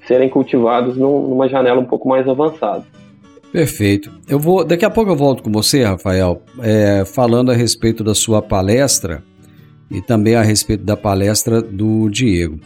serem 0.06 0.28
cultivados 0.28 0.96
numa 0.96 1.48
janela 1.48 1.80
um 1.80 1.84
pouco 1.84 2.08
mais 2.08 2.26
avançada. 2.28 2.84
Perfeito. 3.52 4.10
Eu 4.28 4.38
vou, 4.38 4.64
daqui 4.64 4.84
a 4.84 4.90
pouco 4.90 5.10
eu 5.10 5.16
volto 5.16 5.42
com 5.42 5.50
você, 5.50 5.82
Rafael, 5.82 6.42
é, 6.60 7.04
falando 7.04 7.50
a 7.50 7.54
respeito 7.54 8.04
da 8.04 8.14
sua 8.14 8.42
palestra 8.42 9.22
e 9.90 10.02
também 10.02 10.34
a 10.34 10.42
respeito 10.42 10.84
da 10.84 10.96
palestra 10.96 11.62
do 11.62 12.08
Diego. 12.10 12.60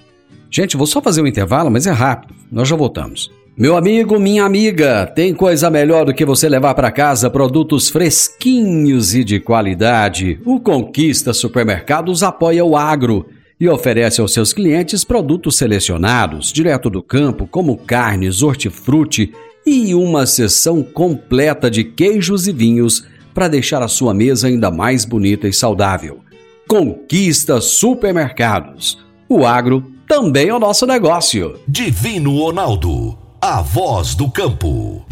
Gente, 0.51 0.77
vou 0.77 0.87
só 0.87 1.01
fazer 1.01 1.23
um 1.23 1.27
intervalo, 1.27 1.71
mas 1.71 1.87
é 1.87 1.93
rápido. 1.93 2.35
Nós 2.51 2.69
já 2.69 2.77
voltamos. 2.77 3.31
Meu 3.57 3.77
amigo, 3.77 4.19
minha 4.19 4.45
amiga, 4.45 5.07
tem 5.07 5.35
coisa 5.35 5.71
melhor 5.71 6.07
do 6.07 6.15
que 6.15 6.25
você 6.25 6.49
levar 6.49 6.75
para 6.75 6.91
casa 6.91 7.31
produtos 7.31 7.89
fresquinhos 7.89 9.15
e 9.15 9.23
de 9.23 9.39
qualidade. 9.39 10.41
O 10.45 10.59
Conquista 10.59 11.33
Supermercados 11.33 12.23
apoia 12.23 12.65
o 12.65 12.77
agro 12.77 13.27
e 13.61 13.69
oferece 13.69 14.21
aos 14.21 14.33
seus 14.33 14.53
clientes 14.53 15.05
produtos 15.05 15.57
selecionados, 15.57 16.51
direto 16.51 16.91
do 16.91 17.03
campo, 17.03 17.47
como 17.47 17.77
carnes, 17.77 18.43
hortifruti 18.43 19.33
e 19.67 19.95
uma 19.95 20.27
seção 20.27 20.83
completa 20.83 21.71
de 21.71 21.85
queijos 21.85 22.47
e 22.47 22.53
vinhos 22.53 23.05
para 23.35 23.49
deixar 23.49 23.83
a 23.83 23.89
sua 23.89 24.13
mesa 24.13 24.49
ainda 24.49 24.71
mais 24.71 25.05
bonita 25.05 25.49
e 25.49 25.53
saudável. 25.53 26.21
Conquista 26.69 27.61
Supermercados. 27.61 28.99
O 29.29 29.47
agro 29.47 29.85
também 30.07 30.49
é 30.49 30.55
o 30.55 30.59
nosso 30.59 30.87
negócio. 30.87 31.59
Divino 31.67 32.39
Ronaldo, 32.39 33.19
a 33.41 33.63
voz 33.63 34.15
do 34.15 34.31
campo. 34.31 35.05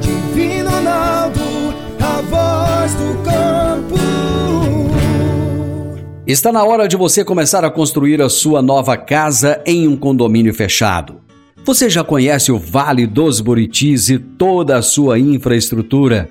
Divino 0.00 0.70
Ronaldo, 0.70 1.40
a 2.00 2.20
voz 2.22 2.94
do 2.94 3.22
campo. 3.22 3.96
Está 6.26 6.50
na 6.50 6.64
hora 6.64 6.88
de 6.88 6.96
você 6.96 7.24
começar 7.24 7.64
a 7.64 7.70
construir 7.70 8.20
a 8.20 8.28
sua 8.28 8.60
nova 8.60 8.96
casa 8.96 9.62
em 9.64 9.86
um 9.86 9.96
condomínio 9.96 10.52
fechado. 10.52 11.25
Você 11.66 11.90
já 11.90 12.04
conhece 12.04 12.52
o 12.52 12.60
Vale 12.60 13.08
dos 13.08 13.40
Buritis 13.40 14.08
e 14.08 14.20
toda 14.20 14.76
a 14.76 14.82
sua 14.82 15.18
infraestrutura? 15.18 16.30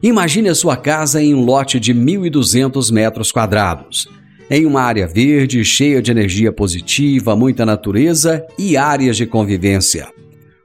Imagine 0.00 0.50
a 0.50 0.54
sua 0.54 0.76
casa 0.76 1.20
em 1.20 1.34
um 1.34 1.44
lote 1.44 1.80
de 1.80 1.92
1.200 1.92 2.92
metros 2.92 3.32
quadrados, 3.32 4.08
em 4.48 4.64
uma 4.64 4.82
área 4.82 5.08
verde, 5.08 5.64
cheia 5.64 6.00
de 6.00 6.12
energia 6.12 6.52
positiva, 6.52 7.34
muita 7.34 7.66
natureza 7.66 8.46
e 8.56 8.76
áreas 8.76 9.16
de 9.16 9.26
convivência. 9.26 10.06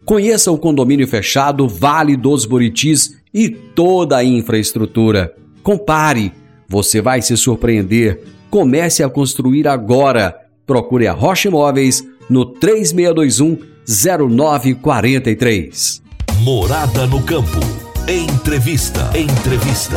Conheça 0.06 0.52
o 0.52 0.60
condomínio 0.60 1.08
fechado 1.08 1.68
Vale 1.68 2.16
dos 2.16 2.46
Buritis 2.46 3.18
e 3.34 3.50
toda 3.50 4.18
a 4.18 4.24
infraestrutura. 4.24 5.34
Compare, 5.64 6.32
você 6.70 7.02
vai 7.02 7.24
se 7.24 7.36
surpreender. 7.36 8.22
Comece 8.52 9.02
a 9.02 9.10
construir 9.10 9.68
agora. 9.68 10.36
Procure 10.68 11.08
a 11.08 11.14
Rocha 11.14 11.48
Imóveis 11.48 12.08
no 12.30 12.46
3621 12.46 13.77
0943. 13.88 16.04
Morada 16.42 17.08
no 17.08 17.24
campo. 17.24 17.58
Entrevista. 18.06 19.18
Entrevista. 19.18 19.96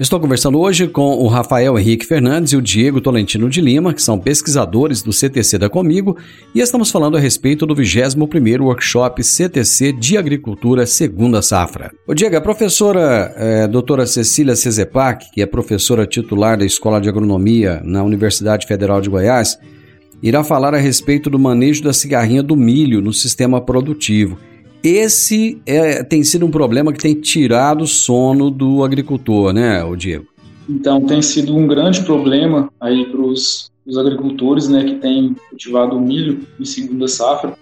Estou 0.00 0.18
conversando 0.18 0.58
hoje 0.58 0.88
com 0.88 1.18
o 1.18 1.28
Rafael 1.28 1.78
Henrique 1.78 2.04
Fernandes 2.04 2.52
e 2.52 2.56
o 2.56 2.60
Diego 2.60 3.00
Tolentino 3.00 3.48
de 3.48 3.60
Lima, 3.60 3.94
que 3.94 4.02
são 4.02 4.18
pesquisadores 4.18 5.02
do 5.02 5.12
CTC 5.12 5.56
da 5.56 5.70
Comigo, 5.70 6.16
e 6.52 6.58
estamos 6.58 6.90
falando 6.90 7.16
a 7.16 7.20
respeito 7.20 7.64
do 7.64 7.76
21º 7.76 8.62
Workshop 8.62 9.22
CTC 9.22 9.92
de 9.92 10.18
Agricultura 10.18 10.84
Segunda 10.84 11.40
Safra. 11.40 11.92
O 12.08 12.12
Diego, 12.12 12.36
a 12.36 12.40
professora 12.40 13.32
é, 13.36 13.68
doutora 13.68 14.04
Cecília 14.04 14.56
Cezepac, 14.56 15.30
que 15.30 15.40
é 15.40 15.46
professora 15.46 16.04
titular 16.04 16.58
da 16.58 16.64
Escola 16.64 17.00
de 17.00 17.08
Agronomia 17.08 17.80
na 17.84 18.02
Universidade 18.02 18.66
Federal 18.66 19.00
de 19.00 19.08
Goiás, 19.08 19.56
irá 20.28 20.42
falar 20.42 20.74
a 20.74 20.78
respeito 20.78 21.30
do 21.30 21.38
manejo 21.38 21.84
da 21.84 21.92
cigarrinha 21.92 22.42
do 22.42 22.56
milho 22.56 23.00
no 23.00 23.12
sistema 23.12 23.60
produtivo. 23.60 24.36
Esse 24.82 25.62
é, 25.64 26.02
tem 26.02 26.24
sido 26.24 26.44
um 26.44 26.50
problema 26.50 26.92
que 26.92 26.98
tem 26.98 27.14
tirado 27.14 27.82
o 27.82 27.86
sono 27.86 28.50
do 28.50 28.82
agricultor, 28.82 29.52
né, 29.52 29.84
o 29.84 29.94
Diego? 29.94 30.26
Então, 30.68 31.00
tem 31.00 31.22
sido 31.22 31.56
um 31.56 31.66
grande 31.66 32.02
problema 32.02 32.68
aí 32.80 33.04
para 33.06 33.20
os 33.20 33.70
agricultores, 33.96 34.68
né, 34.68 34.82
que 34.82 34.96
têm 34.96 35.36
cultivado 35.48 35.98
milho 36.00 36.40
em 36.58 36.64
segunda 36.64 37.06
safra. 37.06 37.54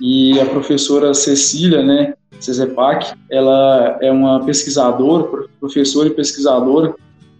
E 0.00 0.38
a 0.38 0.46
professora 0.46 1.12
Cecília, 1.14 1.82
né, 1.82 2.14
Cezepac, 2.38 3.12
ela 3.28 3.98
é 4.00 4.12
uma 4.12 4.44
pesquisadora, 4.44 5.48
professora 5.58 6.08
e 6.08 6.12
pesquisadora, 6.12 6.94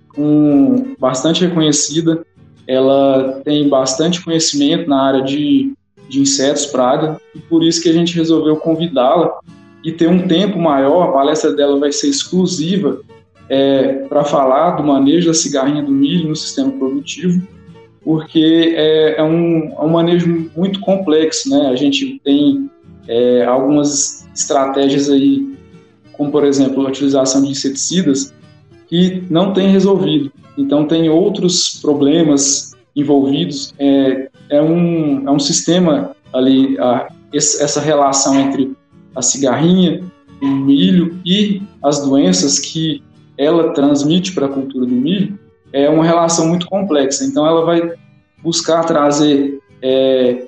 com 0.08 0.96
bastante 0.98 1.44
reconhecida 1.44 2.24
ela 2.68 3.40
tem 3.42 3.66
bastante 3.66 4.22
conhecimento 4.22 4.88
na 4.88 5.02
área 5.02 5.22
de, 5.22 5.72
de 6.06 6.20
insetos, 6.20 6.66
praga, 6.66 7.18
e 7.34 7.38
por 7.38 7.64
isso 7.64 7.82
que 7.82 7.88
a 7.88 7.92
gente 7.92 8.14
resolveu 8.14 8.56
convidá-la 8.56 9.38
e 9.82 9.90
ter 9.90 10.08
um 10.08 10.28
tempo 10.28 10.58
maior. 10.58 11.08
A 11.08 11.12
palestra 11.12 11.54
dela 11.54 11.80
vai 11.80 11.90
ser 11.90 12.08
exclusiva 12.08 13.00
é, 13.48 14.04
para 14.08 14.22
falar 14.22 14.72
do 14.72 14.84
manejo 14.84 15.28
da 15.28 15.34
cigarrinha 15.34 15.82
do 15.82 15.90
milho 15.90 16.28
no 16.28 16.36
sistema 16.36 16.70
produtivo, 16.72 17.42
porque 18.04 18.74
é, 18.76 19.18
é, 19.18 19.24
um, 19.24 19.72
é 19.72 19.80
um 19.80 19.88
manejo 19.88 20.50
muito 20.54 20.78
complexo, 20.80 21.48
né? 21.48 21.68
A 21.68 21.76
gente 21.76 22.20
tem 22.22 22.70
é, 23.08 23.46
algumas 23.46 24.28
estratégias 24.34 25.08
aí, 25.08 25.56
como 26.12 26.30
por 26.30 26.44
exemplo 26.44 26.84
a 26.84 26.88
utilização 26.90 27.42
de 27.42 27.48
inseticidas, 27.48 28.34
que 28.86 29.22
não 29.30 29.54
tem 29.54 29.70
resolvido. 29.70 30.30
Então, 30.58 30.86
tem 30.86 31.08
outros 31.08 31.78
problemas 31.80 32.76
envolvidos. 32.94 33.72
É, 33.78 34.28
é, 34.50 34.60
um, 34.60 35.26
é 35.26 35.30
um 35.30 35.38
sistema 35.38 36.16
ali, 36.32 36.76
a, 36.80 37.08
essa 37.32 37.80
relação 37.80 38.38
entre 38.38 38.76
a 39.14 39.22
cigarrinha, 39.22 40.02
o 40.42 40.46
milho 40.46 41.18
e 41.24 41.62
as 41.82 42.02
doenças 42.02 42.58
que 42.58 43.02
ela 43.36 43.72
transmite 43.72 44.32
para 44.32 44.46
a 44.46 44.48
cultura 44.48 44.84
do 44.84 44.92
milho 44.92 45.38
é 45.72 45.88
uma 45.88 46.04
relação 46.04 46.48
muito 46.48 46.66
complexa. 46.66 47.24
Então, 47.24 47.46
ela 47.46 47.64
vai 47.64 47.92
buscar 48.42 48.82
trazer, 48.84 49.60
é, 49.80 50.44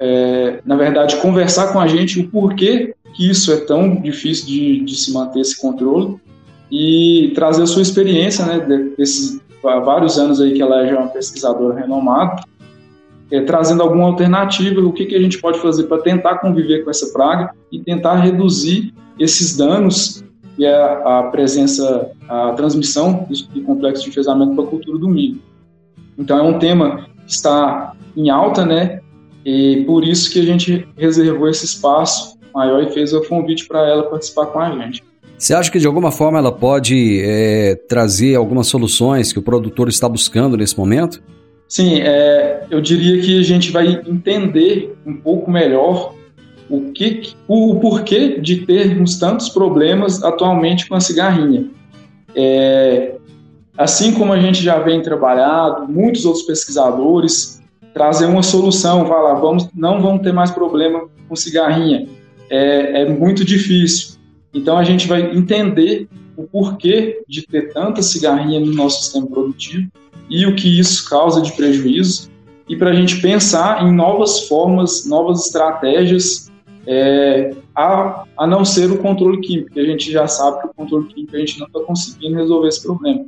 é, 0.00 0.60
na 0.64 0.74
verdade, 0.74 1.16
conversar 1.16 1.72
com 1.72 1.78
a 1.78 1.86
gente 1.86 2.18
o 2.18 2.28
porquê 2.28 2.94
que 3.14 3.30
isso 3.30 3.52
é 3.52 3.58
tão 3.58 4.00
difícil 4.00 4.46
de, 4.46 4.80
de 4.80 4.96
se 4.96 5.12
manter 5.12 5.40
esse 5.40 5.60
controle 5.60 6.18
e 6.70 7.32
trazer 7.34 7.62
a 7.62 7.66
sua 7.66 7.82
experiência, 7.82 8.44
né, 8.44 8.58
desses 8.96 9.40
vários 9.62 10.18
anos 10.18 10.40
aí 10.40 10.52
que 10.52 10.62
ela 10.62 10.86
já 10.86 10.92
é 10.92 10.98
uma 10.98 11.08
pesquisadora 11.08 11.80
renomada, 11.80 12.42
é, 13.30 13.40
trazendo 13.42 13.82
alguma 13.82 14.04
alternativa, 14.04 14.80
o 14.80 14.92
que, 14.92 15.06
que 15.06 15.14
a 15.14 15.20
gente 15.20 15.38
pode 15.38 15.58
fazer 15.60 15.84
para 15.84 15.98
tentar 15.98 16.38
conviver 16.38 16.84
com 16.84 16.90
essa 16.90 17.12
praga 17.12 17.54
e 17.70 17.78
tentar 17.80 18.16
reduzir 18.16 18.94
esses 19.18 19.56
danos 19.56 20.24
e 20.56 20.66
a, 20.66 21.18
a 21.18 21.22
presença, 21.24 22.10
a 22.28 22.52
transmissão 22.52 23.26
do 23.52 23.62
complexo 23.62 24.04
de 24.04 24.10
enfesamento 24.10 24.54
para 24.54 24.64
a 24.64 24.66
cultura 24.66 24.98
do 24.98 25.08
milho. 25.08 25.40
Então 26.16 26.38
é 26.38 26.42
um 26.42 26.58
tema 26.58 27.06
que 27.26 27.32
está 27.32 27.92
em 28.16 28.30
alta, 28.30 28.66
né? 28.66 29.00
E 29.44 29.84
por 29.86 30.04
isso 30.04 30.30
que 30.32 30.40
a 30.40 30.44
gente 30.44 30.86
reservou 30.96 31.48
esse 31.48 31.64
espaço 31.64 32.38
maior 32.52 32.82
e 32.82 32.90
fez 32.90 33.12
o 33.12 33.22
convite 33.22 33.68
para 33.68 33.86
ela 33.86 34.02
participar 34.04 34.46
com 34.46 34.58
a 34.58 34.70
gente. 34.70 35.04
Você 35.38 35.54
acha 35.54 35.70
que 35.70 35.78
de 35.78 35.86
alguma 35.86 36.10
forma 36.10 36.38
ela 36.38 36.50
pode 36.50 37.20
é, 37.22 37.76
trazer 37.88 38.34
algumas 38.34 38.66
soluções 38.66 39.32
que 39.32 39.38
o 39.38 39.42
produtor 39.42 39.88
está 39.88 40.08
buscando 40.08 40.56
nesse 40.56 40.76
momento? 40.76 41.22
Sim, 41.68 42.00
é, 42.00 42.64
eu 42.68 42.80
diria 42.80 43.22
que 43.22 43.38
a 43.38 43.42
gente 43.42 43.70
vai 43.70 44.02
entender 44.06 44.96
um 45.06 45.14
pouco 45.14 45.48
melhor 45.50 46.14
o, 46.68 46.90
que, 46.92 47.34
o, 47.46 47.72
o 47.72 47.80
porquê 47.80 48.40
de 48.40 48.66
termos 48.66 49.16
tantos 49.16 49.48
problemas 49.48 50.24
atualmente 50.24 50.88
com 50.88 50.96
a 50.96 51.00
cigarrinha. 51.00 51.66
É, 52.34 53.14
assim 53.76 54.12
como 54.12 54.32
a 54.32 54.40
gente 54.40 54.60
já 54.60 54.80
vem 54.80 55.00
trabalhado, 55.02 55.86
muitos 55.86 56.24
outros 56.24 56.44
pesquisadores 56.44 57.62
trazer 57.94 58.26
uma 58.26 58.42
solução, 58.42 59.06
falar, 59.06 59.34
vamos, 59.34 59.68
não 59.74 60.00
vamos 60.02 60.22
ter 60.22 60.32
mais 60.32 60.50
problema 60.50 61.08
com 61.28 61.36
cigarrinha. 61.36 62.08
É, 62.50 63.02
é 63.02 63.08
muito 63.08 63.44
difícil. 63.44 64.17
Então 64.52 64.78
a 64.78 64.84
gente 64.84 65.06
vai 65.06 65.36
entender 65.36 66.08
o 66.36 66.44
porquê 66.44 67.22
de 67.28 67.46
ter 67.46 67.72
tanta 67.72 68.02
cigarrinha 68.02 68.60
no 68.60 68.72
nosso 68.72 69.02
sistema 69.02 69.26
produtivo 69.26 69.90
e 70.30 70.46
o 70.46 70.54
que 70.54 70.78
isso 70.78 71.08
causa 71.08 71.40
de 71.40 71.52
prejuízo, 71.52 72.30
e 72.68 72.76
para 72.76 72.90
a 72.90 72.94
gente 72.94 73.20
pensar 73.20 73.82
em 73.86 73.92
novas 73.92 74.46
formas, 74.46 75.06
novas 75.06 75.46
estratégias, 75.46 76.50
é, 76.86 77.54
a, 77.74 78.24
a 78.36 78.46
não 78.46 78.64
ser 78.64 78.90
o 78.90 78.98
controle 78.98 79.40
químico, 79.40 79.70
que 79.70 79.80
a 79.80 79.84
gente 79.84 80.12
já 80.12 80.26
sabe 80.26 80.60
que 80.60 80.66
o 80.66 80.74
controle 80.74 81.06
químico 81.06 81.34
a 81.34 81.38
gente 81.38 81.58
não 81.58 81.66
está 81.66 81.80
conseguindo 81.80 82.36
resolver 82.36 82.68
esse 82.68 82.82
problema. 82.82 83.24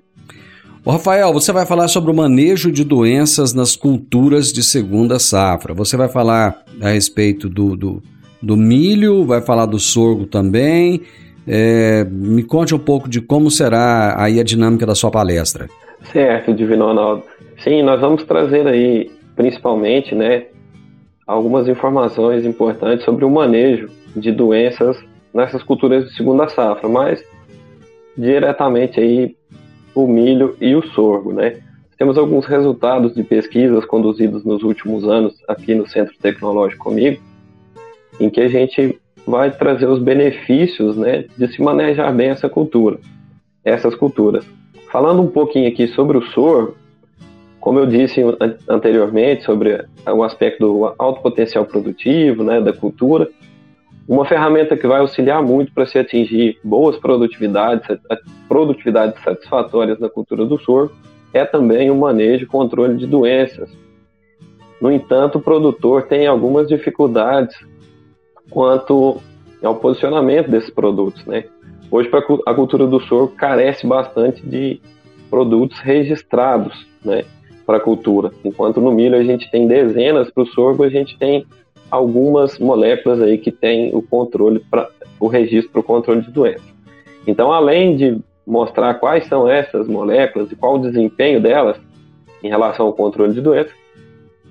O 0.85 0.91
Rafael, 0.91 1.33
você 1.33 1.53
vai 1.53 1.67
falar 1.67 1.89
sobre 1.89 2.11
o 2.11 2.15
manejo 2.15 2.73
de 2.73 2.85
doenças 2.85 3.53
nas 3.53 3.77
culturas 3.77 4.53
de 4.53 4.63
segunda 4.63 5.19
safra. 5.19 5.75
Você 5.75 5.97
vai 5.97 6.09
falar 6.09 6.65
a 6.81 6.89
respeito 6.89 7.51
do, 7.51 7.77
do, 7.77 8.03
do 8.43 8.57
milho, 8.57 9.25
vai 9.25 9.41
falar 9.41 9.67
do 9.67 9.79
sorgo 9.79 10.27
também. 10.27 11.03
É, 11.47 12.05
me 12.05 12.43
conte 12.43 12.75
um 12.75 12.79
pouco 12.79 13.09
de 13.09 13.21
como 13.21 13.51
será 13.51 14.15
aí 14.23 14.39
a 14.39 14.45
dinâmica 14.45 14.87
da 14.87 14.95
sua 14.95 15.11
palestra. 15.11 15.69
Certo, 16.13 16.53
Divino 16.55 16.87
Ronaldo. 16.87 17.25
Sim, 17.63 17.83
nós 17.83 18.01
vamos 18.01 18.25
trazer 18.25 18.67
aí, 18.67 19.11
principalmente, 19.37 20.15
né, 20.15 20.47
algumas 21.27 21.69
informações 21.69 22.45
importantes 22.45 23.05
sobre 23.05 23.25
o 23.25 23.31
manejo 23.31 23.89
de 24.17 24.33
doenças 24.33 24.97
nessas 25.33 25.63
culturas 25.63 26.07
de 26.07 26.17
segunda 26.17 26.49
safra, 26.49 26.89
mas 26.89 27.23
diretamente 28.17 28.99
aí 28.99 29.37
o 29.95 30.07
milho 30.07 30.57
e 30.61 30.75
o 30.75 30.83
sorgo, 30.89 31.33
né? 31.33 31.59
Temos 31.99 32.17
alguns 32.17 32.47
resultados 32.47 33.15
de 33.15 33.23
pesquisas 33.23 33.85
conduzidos 33.85 34.45
nos 34.45 34.63
últimos 34.63 35.05
anos 35.05 35.35
aqui 35.47 35.75
no 35.75 35.87
Centro 35.87 36.15
Tecnológico 36.21 36.85
comigo, 36.85 37.21
em 38.21 38.29
que 38.29 38.41
a 38.41 38.49
gente 38.49 39.01
vai 39.27 39.51
trazer 39.51 39.87
os 39.87 39.99
benefícios, 39.99 40.97
né, 40.97 41.25
de 41.37 41.49
se 41.49 41.63
manejar 41.63 42.15
bem 42.15 42.29
essa 42.29 42.49
cultura, 42.49 42.99
essas 43.65 43.95
culturas. 43.95 44.45
Falando 44.93 45.23
um 45.23 45.29
pouquinho 45.29 45.69
aqui 45.69 45.87
sobre 45.89 46.19
o 46.19 46.23
sorgo, 46.23 46.77
como 47.61 47.79
eu 47.79 47.87
disse 47.87 48.23
anteriormente 48.69 49.45
sobre 49.45 49.85
o 50.07 50.23
aspecto 50.23 50.67
do 50.67 50.95
alto 50.99 51.21
potencial 51.21 51.65
produtivo, 51.65 52.43
né, 52.43 52.61
da 52.61 52.73
cultura, 52.73 53.29
uma 54.09 54.25
ferramenta 54.25 54.77
que 54.77 54.87
vai 54.87 55.01
auxiliar 55.01 55.43
muito 55.43 55.73
para 55.73 55.87
se 55.87 55.99
atingir 55.99 56.59
boas 56.65 56.97
produtividades, 56.97 57.87
produtividades 58.49 59.23
satisfatórias 59.23 60.01
na 60.01 60.09
cultura 60.09 60.45
do 60.45 60.59
sorgo, 60.59 60.93
é 61.33 61.45
também 61.45 61.91
o 61.91 61.95
manejo 61.95 62.45
e 62.45 62.47
controle 62.47 62.97
de 62.97 63.07
doenças. 63.07 63.71
No 64.81 64.91
entanto, 64.91 65.39
o 65.39 65.41
produtor 65.41 66.05
tem 66.05 66.27
algumas 66.27 66.67
dificuldades 66.67 67.55
quanto 68.51 69.21
ao 69.63 69.77
posicionamento 69.77 70.51
desses 70.51 70.71
produtos, 70.71 71.25
né? 71.27 71.45
Hoje, 71.91 72.09
a 72.47 72.55
cultura 72.55 72.87
do 72.87 73.01
sorgo 73.01 73.35
carece 73.35 73.87
bastante 73.87 74.47
de 74.47 74.81
produtos 75.29 75.79
registrados 75.81 76.87
né, 77.05 77.25
para 77.67 77.79
a 77.79 77.81
cultura. 77.81 78.31
Enquanto 78.45 78.81
no 78.81 78.93
milho 78.93 79.17
a 79.17 79.25
gente 79.25 79.51
tem 79.51 79.67
dezenas, 79.67 80.31
para 80.31 80.43
o 80.45 80.47
sorgo 80.47 80.85
a 80.85 80.89
gente 80.89 81.19
tem 81.19 81.45
algumas 81.91 82.59
moléculas 82.59 83.21
aí 83.21 83.39
que 83.39 83.51
tem 83.51 83.91
o 83.93 84.01
controle, 84.01 84.61
para 84.71 84.89
o 85.19 85.27
registro 85.27 85.73
para 85.73 85.81
o 85.81 85.85
controle 85.85 86.23
de 86.23 86.31
doenças. 86.31 86.71
Então, 87.27 87.53
além 87.53 87.97
de 87.97 88.19
mostrar 88.47 88.95
quais 88.95 89.27
são 89.27 89.49
essas 89.49 89.89
moléculas 89.89 90.51
e 90.51 90.57
qual 90.57 90.77
o 90.77 90.81
desempenho 90.81 91.41
delas 91.41 91.77
em 92.43 92.49
relação 92.49 92.87
ao 92.87 92.93
controle 92.93 93.35
de 93.35 93.41
doenças, 93.41 93.73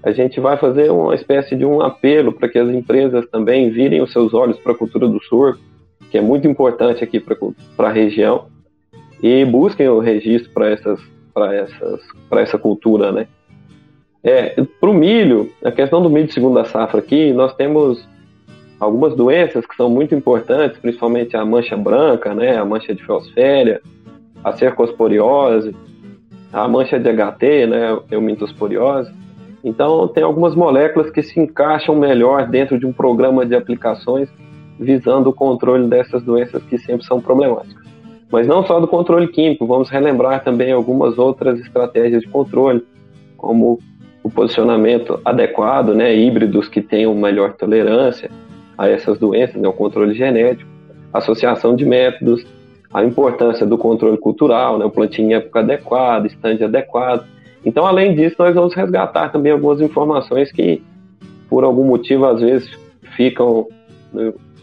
a 0.03 0.11
gente 0.11 0.39
vai 0.39 0.57
fazer 0.57 0.91
uma 0.91 1.13
espécie 1.13 1.55
de 1.55 1.65
um 1.65 1.81
apelo 1.81 2.31
para 2.31 2.47
que 2.47 2.57
as 2.57 2.69
empresas 2.69 3.27
também 3.29 3.69
virem 3.69 4.01
os 4.01 4.11
seus 4.11 4.33
olhos 4.33 4.57
para 4.59 4.71
a 4.71 4.77
cultura 4.77 5.07
do 5.07 5.21
sorgo 5.23 5.59
que 6.09 6.17
é 6.17 6.21
muito 6.21 6.47
importante 6.47 7.03
aqui 7.03 7.19
para 7.19 7.89
a 7.89 7.91
região, 7.91 8.47
e 9.21 9.45
busquem 9.45 9.87
o 9.87 9.99
registro 9.99 10.51
para 10.51 10.69
essas, 10.69 10.99
essas, 11.35 12.01
essa 12.31 12.57
cultura, 12.57 13.11
né? 13.11 13.27
É, 14.23 14.61
para 14.79 14.89
o 14.89 14.93
milho, 14.93 15.49
a 15.63 15.71
questão 15.71 16.01
do 16.01 16.09
milho 16.09 16.27
de 16.27 16.33
segunda 16.33 16.65
safra 16.65 16.99
aqui, 16.99 17.31
nós 17.31 17.53
temos 17.55 18.05
algumas 18.79 19.15
doenças 19.15 19.65
que 19.65 19.75
são 19.75 19.89
muito 19.89 20.15
importantes, 20.15 20.79
principalmente 20.79 21.37
a 21.37 21.45
mancha 21.45 21.77
branca, 21.77 22.33
né, 22.33 22.57
a 22.57 22.65
mancha 22.65 22.93
de 22.93 23.03
fosféria, 23.03 23.81
a 24.43 24.51
cercosporiose, 24.53 25.75
a 26.51 26.67
mancha 26.67 26.99
de 26.99 27.09
HT, 27.09 27.67
né, 27.67 27.97
eumintosporiose. 28.11 29.11
Então, 29.63 30.07
tem 30.07 30.23
algumas 30.23 30.55
moléculas 30.55 31.09
que 31.11 31.21
se 31.21 31.39
encaixam 31.39 31.95
melhor 31.95 32.47
dentro 32.47 32.79
de 32.79 32.85
um 32.85 32.93
programa 32.93 33.45
de 33.45 33.55
aplicações 33.55 34.29
visando 34.79 35.29
o 35.29 35.33
controle 35.33 35.87
dessas 35.87 36.23
doenças 36.23 36.63
que 36.63 36.77
sempre 36.77 37.05
são 37.05 37.19
problemáticas. 37.19 37.83
Mas 38.31 38.47
não 38.47 38.63
só 38.63 38.79
do 38.79 38.87
controle 38.87 39.27
químico, 39.27 39.65
vamos 39.65 39.89
relembrar 39.89 40.43
também 40.43 40.71
algumas 40.71 41.17
outras 41.17 41.59
estratégias 41.59 42.21
de 42.21 42.29
controle, 42.29 42.85
como 43.35 43.79
o 44.23 44.29
posicionamento 44.29 45.19
adequado, 45.25 45.93
né, 45.93 46.15
híbridos 46.15 46.69
que 46.69 46.81
tenham 46.81 47.13
melhor 47.15 47.53
tolerância 47.53 48.29
a 48.77 48.87
essas 48.87 49.17
doenças, 49.17 49.59
né, 49.59 49.67
o 49.67 49.73
controle 49.73 50.13
genético, 50.13 50.69
associação 51.11 51.75
de 51.75 51.85
métodos, 51.85 52.45
a 52.93 53.03
importância 53.03 53.65
do 53.65 53.77
controle 53.77 54.17
cultural, 54.17 54.77
né, 54.77 54.85
o 54.85 54.91
plantio 54.91 55.25
em 55.25 55.33
época 55.33 55.59
adequada, 55.59 56.27
estande 56.27 56.63
adequado. 56.63 57.25
Então, 57.65 57.85
além 57.85 58.15
disso, 58.15 58.35
nós 58.39 58.55
vamos 58.55 58.73
resgatar 58.73 59.29
também 59.29 59.51
algumas 59.51 59.81
informações 59.81 60.51
que, 60.51 60.81
por 61.49 61.63
algum 61.63 61.83
motivo, 61.83 62.25
às 62.25 62.39
vezes 62.39 62.69
ficam 63.15 63.67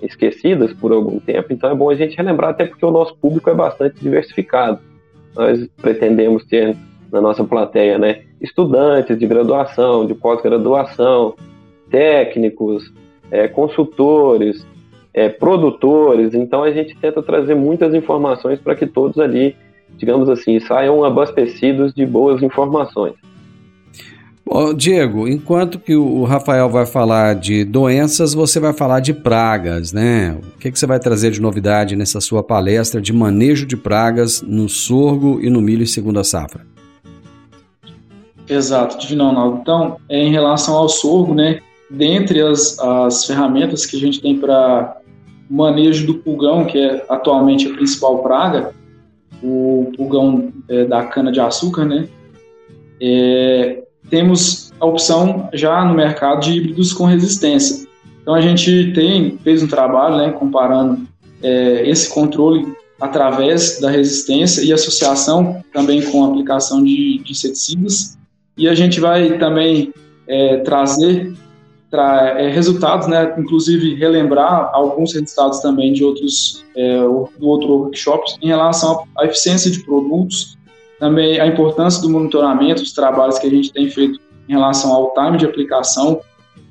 esquecidas 0.02 0.72
por 0.74 0.92
algum 0.92 1.18
tempo, 1.18 1.52
então 1.52 1.70
é 1.70 1.74
bom 1.74 1.90
a 1.90 1.94
gente 1.94 2.16
relembrar, 2.16 2.50
até 2.50 2.66
porque 2.66 2.84
o 2.84 2.90
nosso 2.90 3.16
público 3.16 3.48
é 3.50 3.54
bastante 3.54 4.00
diversificado. 4.00 4.78
Nós 5.34 5.66
pretendemos 5.80 6.44
ter 6.44 6.76
na 7.12 7.20
nossa 7.20 7.44
plateia 7.44 7.98
né, 7.98 8.22
estudantes 8.40 9.18
de 9.18 9.26
graduação, 9.26 10.06
de 10.06 10.14
pós-graduação, 10.14 11.34
técnicos, 11.90 12.92
é, 13.30 13.48
consultores, 13.48 14.66
é, 15.14 15.28
produtores, 15.28 16.34
então 16.34 16.62
a 16.62 16.70
gente 16.70 16.96
tenta 16.96 17.22
trazer 17.22 17.54
muitas 17.54 17.94
informações 17.94 18.58
para 18.60 18.74
que 18.74 18.86
todos 18.86 19.18
ali, 19.18 19.56
digamos 19.96 20.28
assim, 20.28 20.60
saiam 20.60 21.04
abastecidos 21.04 21.94
de 21.94 22.04
boas 22.04 22.42
informações. 22.42 23.14
Bom, 24.48 24.72
Diego, 24.72 25.26
enquanto 25.26 25.76
que 25.76 25.96
o 25.96 26.22
Rafael 26.22 26.70
vai 26.70 26.86
falar 26.86 27.34
de 27.34 27.64
doenças, 27.64 28.32
você 28.32 28.60
vai 28.60 28.72
falar 28.72 29.00
de 29.00 29.12
pragas, 29.12 29.92
né? 29.92 30.38
O 30.40 30.58
que, 30.58 30.70
que 30.70 30.78
você 30.78 30.86
vai 30.86 31.00
trazer 31.00 31.32
de 31.32 31.40
novidade 31.40 31.96
nessa 31.96 32.20
sua 32.20 32.44
palestra 32.44 33.00
de 33.00 33.12
manejo 33.12 33.66
de 33.66 33.76
pragas 33.76 34.42
no 34.42 34.68
sorgo 34.68 35.40
e 35.42 35.50
no 35.50 35.60
milho 35.60 35.82
em 35.82 35.86
segunda 35.86 36.22
safra? 36.22 36.64
Exato, 38.48 38.98
Divino 38.98 39.26
Ronaldo. 39.26 39.58
Então, 39.62 39.96
é, 40.08 40.22
em 40.22 40.30
relação 40.30 40.76
ao 40.76 40.88
sorgo, 40.88 41.34
né? 41.34 41.58
Dentre 41.90 42.40
as, 42.40 42.78
as 42.78 43.24
ferramentas 43.24 43.84
que 43.84 43.96
a 43.96 44.00
gente 44.00 44.22
tem 44.22 44.38
para 44.38 44.96
manejo 45.50 46.06
do 46.06 46.14
pulgão, 46.14 46.64
que 46.64 46.78
é 46.78 47.04
atualmente 47.08 47.66
a 47.66 47.74
principal 47.74 48.18
praga, 48.18 48.72
o 49.42 49.92
pulgão 49.96 50.52
é, 50.68 50.84
da 50.84 51.04
cana-de-açúcar, 51.04 51.84
né? 51.84 52.08
É, 53.00 53.82
temos 54.08 54.72
a 54.80 54.86
opção 54.86 55.48
já 55.52 55.84
no 55.84 55.94
mercado 55.94 56.40
de 56.40 56.52
híbridos 56.52 56.92
com 56.92 57.04
resistência. 57.04 57.86
Então 58.22 58.34
a 58.34 58.40
gente 58.40 58.92
tem 58.92 59.38
fez 59.38 59.62
um 59.62 59.68
trabalho, 59.68 60.16
né, 60.16 60.30
comparando 60.32 61.06
é, 61.42 61.88
esse 61.88 62.08
controle 62.08 62.66
através 63.00 63.80
da 63.80 63.90
resistência 63.90 64.62
e 64.62 64.72
associação 64.72 65.62
também 65.72 66.02
com 66.02 66.24
a 66.24 66.28
aplicação 66.28 66.82
de, 66.82 67.18
de 67.18 67.32
inseticidas. 67.32 68.18
E 68.56 68.68
a 68.68 68.74
gente 68.74 69.00
vai 69.00 69.38
também 69.38 69.92
é, 70.26 70.58
trazer 70.58 71.32
tra 71.32 71.45
é, 71.92 72.48
resultados, 72.50 73.06
né, 73.06 73.34
inclusive 73.38 73.94
relembrar 73.94 74.70
alguns 74.72 75.14
resultados 75.14 75.60
também 75.60 75.92
de 75.92 76.04
outros 76.04 76.64
é, 76.76 76.98
do 76.98 77.46
outro 77.46 77.68
workshops 77.68 78.36
em 78.42 78.48
relação 78.48 79.04
à 79.16 79.24
eficiência 79.24 79.70
de 79.70 79.84
produtos 79.84 80.56
também 80.98 81.38
a 81.38 81.46
importância 81.46 82.00
do 82.02 82.08
monitoramento, 82.08 82.82
os 82.82 82.92
trabalhos 82.92 83.38
que 83.38 83.46
a 83.46 83.50
gente 83.50 83.72
tem 83.72 83.88
feito 83.88 84.18
em 84.48 84.52
relação 84.52 84.92
ao 84.92 85.12
time 85.12 85.36
de 85.36 85.44
aplicação, 85.44 86.20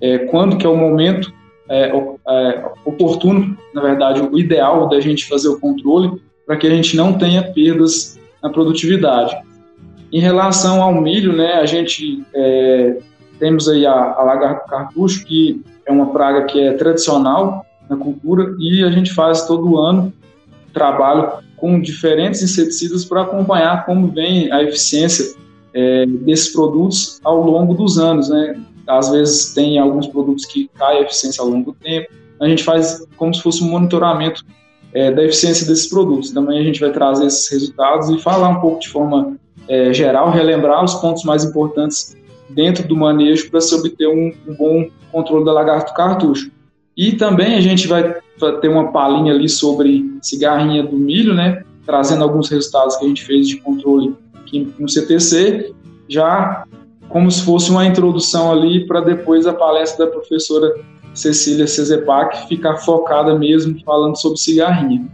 é, 0.01 0.19
quando 0.19 0.57
que 0.57 0.65
é 0.65 0.69
o 0.69 0.75
momento 0.75 1.31
é, 1.69 1.91
é, 2.27 2.65
oportuno, 2.85 3.57
na 3.73 3.81
verdade, 3.81 4.21
o 4.21 4.37
ideal 4.37 4.87
da 4.87 4.99
gente 4.99 5.27
fazer 5.27 5.47
o 5.49 5.59
controle 5.59 6.21
para 6.45 6.57
que 6.57 6.67
a 6.67 6.69
gente 6.69 6.95
não 6.95 7.13
tenha 7.13 7.43
perdas 7.43 8.19
na 8.41 8.49
produtividade. 8.49 9.35
Em 10.11 10.19
relação 10.19 10.81
ao 10.81 10.93
milho, 10.93 11.33
né, 11.33 11.53
a 11.53 11.65
gente 11.65 12.23
é, 12.33 12.97
temos 13.39 13.67
aí 13.67 13.85
a, 13.85 14.13
a 14.13 14.23
lagarto 14.23 14.67
cartucho, 14.69 15.25
que 15.25 15.61
é 15.85 15.91
uma 15.91 16.11
praga 16.11 16.43
que 16.45 16.59
é 16.59 16.73
tradicional 16.73 17.65
na 17.89 17.95
cultura 17.95 18.55
e 18.59 18.83
a 18.83 18.89
gente 18.89 19.13
faz 19.13 19.45
todo 19.45 19.77
ano 19.77 20.11
trabalho 20.73 21.31
com 21.55 21.79
diferentes 21.79 22.41
inseticidas 22.41 23.05
para 23.05 23.21
acompanhar 23.21 23.85
como 23.85 24.07
vem 24.07 24.51
a 24.51 24.61
eficiência 24.61 25.35
é, 25.73 26.05
desses 26.05 26.49
produtos 26.49 27.19
ao 27.23 27.41
longo 27.41 27.73
dos 27.73 27.97
anos, 27.97 28.29
né? 28.29 28.59
Às 28.87 29.09
vezes 29.09 29.53
tem 29.53 29.79
alguns 29.79 30.07
produtos 30.07 30.45
que 30.45 30.69
cai 30.75 30.97
a 30.97 31.01
eficiência 31.01 31.41
ao 31.41 31.49
longo 31.49 31.71
do 31.71 31.77
tempo. 31.77 32.09
A 32.39 32.47
gente 32.47 32.63
faz 32.63 33.05
como 33.17 33.33
se 33.33 33.41
fosse 33.41 33.63
um 33.63 33.69
monitoramento 33.69 34.43
é, 34.93 35.11
da 35.11 35.23
eficiência 35.23 35.65
desses 35.65 35.87
produtos. 35.87 36.31
Também 36.31 36.59
a 36.59 36.63
gente 36.63 36.79
vai 36.79 36.91
trazer 36.91 37.25
esses 37.25 37.49
resultados 37.49 38.09
e 38.09 38.19
falar 38.19 38.49
um 38.49 38.59
pouco 38.59 38.79
de 38.79 38.89
forma 38.89 39.35
é, 39.67 39.93
geral, 39.93 40.29
relembrar 40.29 40.83
os 40.83 40.93
pontos 40.95 41.23
mais 41.23 41.43
importantes 41.43 42.15
dentro 42.55 42.87
do 42.87 42.95
manejo 42.95 43.51
para 43.51 43.59
se 43.61 43.75
obter 43.75 44.07
um, 44.07 44.31
um, 44.47 44.55
bom 44.55 44.87
controle 45.11 45.45
da 45.45 45.51
lagarto 45.51 45.93
cartucho. 45.93 46.49
E 46.95 47.11
também 47.11 47.55
a 47.55 47.61
gente 47.61 47.87
vai 47.87 48.15
ter 48.61 48.69
uma 48.69 48.91
palhinha 48.91 49.33
ali 49.33 49.49
sobre 49.49 50.17
cigarrinha 50.21 50.83
do 50.83 50.95
milho, 50.95 51.33
né? 51.33 51.61
Trazendo 51.85 52.23
alguns 52.23 52.49
resultados 52.49 52.95
que 52.95 53.05
a 53.05 53.07
gente 53.07 53.23
fez 53.23 53.47
de 53.47 53.57
controle 53.57 54.15
aqui 54.33 54.73
no 54.79 54.87
CTC, 54.87 55.73
já 56.07 56.63
como 57.09 57.29
se 57.29 57.43
fosse 57.43 57.69
uma 57.69 57.85
introdução 57.85 58.51
ali 58.51 58.87
para 58.87 59.01
depois 59.01 59.45
a 59.45 59.53
palestra 59.53 60.05
da 60.05 60.11
professora 60.11 60.73
Cecília 61.13 61.67
Cezepac 61.67 62.47
ficar 62.47 62.77
focada 62.77 63.37
mesmo 63.37 63.77
falando 63.85 64.15
sobre 64.17 64.37
cigarrinha. 64.37 65.05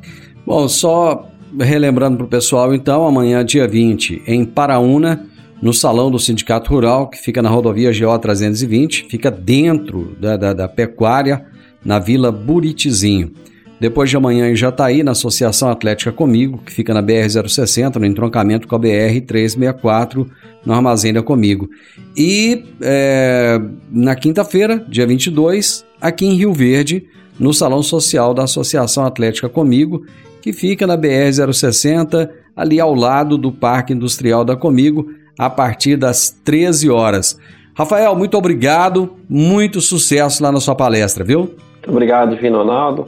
Bom, 0.46 0.68
só 0.68 1.28
relembrando 1.60 2.18
para 2.18 2.26
o 2.26 2.30
pessoal, 2.30 2.74
então, 2.74 3.06
amanhã, 3.06 3.44
dia 3.44 3.68
20, 3.68 4.24
em 4.26 4.46
Paraúna, 4.46 5.28
no 5.62 5.74
salão 5.74 6.10
do 6.10 6.18
Sindicato 6.18 6.72
Rural, 6.72 7.08
que 7.08 7.18
fica 7.18 7.42
na 7.42 7.50
rodovia 7.50 7.92
GO 7.92 8.18
320, 8.18 9.06
fica 9.10 9.30
dentro 9.30 10.16
da, 10.20 10.36
da, 10.36 10.54
da 10.54 10.68
pecuária, 10.68 11.46
na 11.84 12.00
Vila 12.00 12.32
Buritizinho. 12.32 13.32
Depois 13.80 14.10
de 14.10 14.16
amanhã 14.16 14.48
em 14.50 14.56
Jataí, 14.56 15.02
na 15.02 15.12
Associação 15.12 15.70
Atlética 15.70 16.12
Comigo, 16.12 16.60
que 16.64 16.72
fica 16.72 16.94
na 16.94 17.02
BR-060, 17.02 17.96
no 17.96 18.06
entroncamento 18.06 18.68
com 18.68 18.76
a 18.76 18.80
BR-364, 18.80 20.28
no 20.64 20.74
Armazém 20.74 21.12
da 21.12 21.24
Comigo. 21.24 21.68
E 22.16 22.64
é, 22.80 23.60
na 23.92 24.16
quinta-feira, 24.16 24.86
dia 24.88 25.08
22, 25.08 25.84
aqui 26.00 26.28
em 26.28 26.36
Rio 26.36 26.54
Verde, 26.54 27.06
no 27.40 27.52
Salão 27.54 27.82
Social 27.82 28.36
da 28.36 28.44
Associação 28.44 29.04
Atlética 29.04 29.50
Comigo, 29.50 30.06
que 30.44 30.54
fica 30.54 30.86
na 30.86 30.96
BR-060, 30.96 32.30
ali 32.56 32.80
ao 32.80 32.94
lado 32.94 33.36
do 33.36 33.52
Parque 33.52 33.94
Industrial 33.94 34.46
da 34.46 34.56
Comigo, 34.56 35.10
a 35.38 35.50
partir 35.50 35.98
das 35.98 36.30
13 36.30 36.90
horas. 36.90 37.40
Rafael, 37.74 38.16
muito 38.16 38.38
obrigado, 38.38 39.16
muito 39.30 39.82
sucesso 39.82 40.44
lá 40.44 40.52
na 40.52 40.60
sua 40.60 40.76
palestra, 40.76 41.24
viu? 41.24 41.40
Muito 41.40 41.90
obrigado, 41.90 42.36
Divino 42.36 42.60
Ronaldo. 42.60 43.08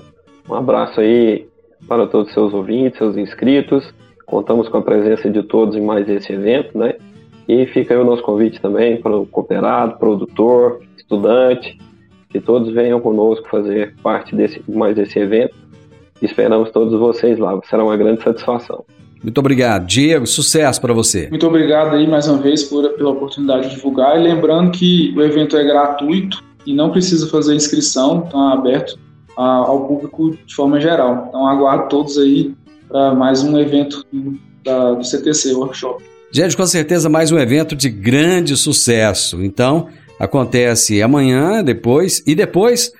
Um 0.50 0.56
abraço 0.56 1.00
aí 1.00 1.48
para 1.88 2.08
todos 2.08 2.30
os 2.30 2.34
seus 2.34 2.54
ouvintes, 2.54 2.98
seus 2.98 3.18
inscritos. 3.18 3.94
Contamos 4.26 4.70
com 4.70 4.78
a 4.78 4.82
presença 4.82 5.30
de 5.30 5.44
todos 5.44 5.76
em 5.76 5.82
mais 5.82 6.08
esse 6.10 6.34
evento, 6.34 6.78
né? 6.78 6.96
E 7.48 7.66
fica 7.68 7.94
aí 7.94 8.00
o 8.00 8.06
nosso 8.06 8.24
convite 8.24 8.62
também 8.62 9.02
para 9.02 9.16
o 9.16 9.26
cooperado, 9.26 9.98
produtor, 9.98 10.80
estudante, 10.98 11.78
que 12.30 12.40
todos 12.40 12.74
venham 12.74 13.00
conosco 13.00 13.48
fazer 13.50 13.94
parte 14.02 14.36
desse 14.36 14.64
mais 14.68 14.96
desse 14.96 15.20
evento. 15.20 15.56
Esperamos 16.22 16.72
todos 16.72 16.98
vocês 16.98 17.38
lá, 17.38 17.60
será 17.66 17.84
uma 17.84 17.98
grande 17.98 18.24
satisfação. 18.24 18.86
Muito 19.24 19.38
obrigado. 19.38 19.88
Diego, 19.88 20.28
sucesso 20.28 20.82
para 20.82 20.94
você. 20.94 21.30
Muito 21.30 21.48
obrigado 21.48 21.96
aí 21.96 22.06
mais 22.06 22.28
uma 22.28 22.38
vez 22.40 22.64
por, 22.64 22.88
pela 22.90 23.12
oportunidade 23.12 23.70
de 23.70 23.76
divulgar. 23.76 24.20
E 24.20 24.24
lembrando 24.24 24.72
que 24.72 25.14
o 25.16 25.22
evento 25.22 25.56
é 25.56 25.64
gratuito 25.64 26.44
e 26.66 26.74
não 26.74 26.92
precisa 26.92 27.28
fazer 27.30 27.56
inscrição, 27.56 28.30
é 28.34 28.54
aberto 28.54 29.00
a, 29.38 29.44
ao 29.44 29.88
público 29.88 30.38
de 30.46 30.54
forma 30.54 30.80
geral. 30.80 31.28
Então 31.30 31.48
aguardo 31.48 31.88
todos 31.88 32.18
aí 32.18 32.54
para 32.90 33.16
mais 33.16 33.42
um 33.42 33.58
evento 33.58 34.06
do, 34.12 34.38
da, 34.64 34.94
do 34.94 35.04
CTC 35.04 35.54
Workshop. 35.54 36.04
Gente, 36.32 36.58
com 36.58 36.66
certeza 36.66 37.10
mais 37.10 37.32
um 37.32 37.38
evento 37.38 37.76
de 37.76 37.90
grande 37.90 38.58
sucesso. 38.58 39.44
Então, 39.44 39.88
acontece 40.20 41.02
amanhã, 41.02 41.64
depois, 41.64 42.24
e 42.26 42.34
depois 42.34 42.92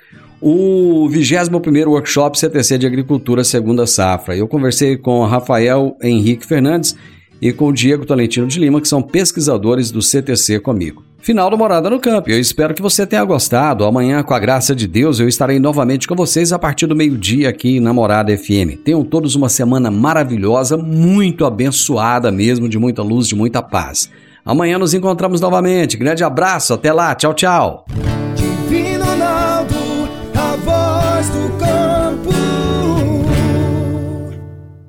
o 0.46 1.08
21º 1.08 1.86
Workshop 1.86 2.38
CTC 2.38 2.76
de 2.76 2.86
Agricultura 2.86 3.42
Segunda 3.42 3.86
Safra. 3.86 4.36
Eu 4.36 4.46
conversei 4.46 4.94
com 4.94 5.24
Rafael 5.24 5.96
Henrique 6.02 6.44
Fernandes 6.44 6.94
e 7.40 7.50
com 7.50 7.68
o 7.68 7.72
Diego 7.72 8.04
Tolentino 8.04 8.46
de 8.46 8.60
Lima, 8.60 8.78
que 8.78 8.86
são 8.86 9.00
pesquisadores 9.00 9.90
do 9.90 10.02
CTC 10.02 10.60
comigo. 10.60 11.02
Final 11.18 11.48
do 11.48 11.56
Morada 11.56 11.88
no 11.88 11.98
Campo. 11.98 12.28
Eu 12.28 12.38
espero 12.38 12.74
que 12.74 12.82
você 12.82 13.06
tenha 13.06 13.24
gostado. 13.24 13.86
Amanhã, 13.86 14.22
com 14.22 14.34
a 14.34 14.38
graça 14.38 14.74
de 14.74 14.86
Deus, 14.86 15.18
eu 15.18 15.26
estarei 15.26 15.58
novamente 15.58 16.06
com 16.06 16.14
vocês 16.14 16.52
a 16.52 16.58
partir 16.58 16.86
do 16.86 16.94
meio-dia 16.94 17.48
aqui 17.48 17.80
na 17.80 17.94
Morada 17.94 18.36
FM. 18.36 18.76
Tenham 18.84 19.02
todos 19.02 19.34
uma 19.34 19.48
semana 19.48 19.90
maravilhosa, 19.90 20.76
muito 20.76 21.46
abençoada 21.46 22.30
mesmo, 22.30 22.68
de 22.68 22.78
muita 22.78 23.02
luz, 23.02 23.26
de 23.26 23.34
muita 23.34 23.62
paz. 23.62 24.10
Amanhã 24.44 24.78
nos 24.78 24.92
encontramos 24.92 25.40
novamente. 25.40 25.96
Grande 25.96 26.22
abraço, 26.22 26.74
até 26.74 26.92
lá, 26.92 27.14
tchau, 27.14 27.32
tchau. 27.32 27.86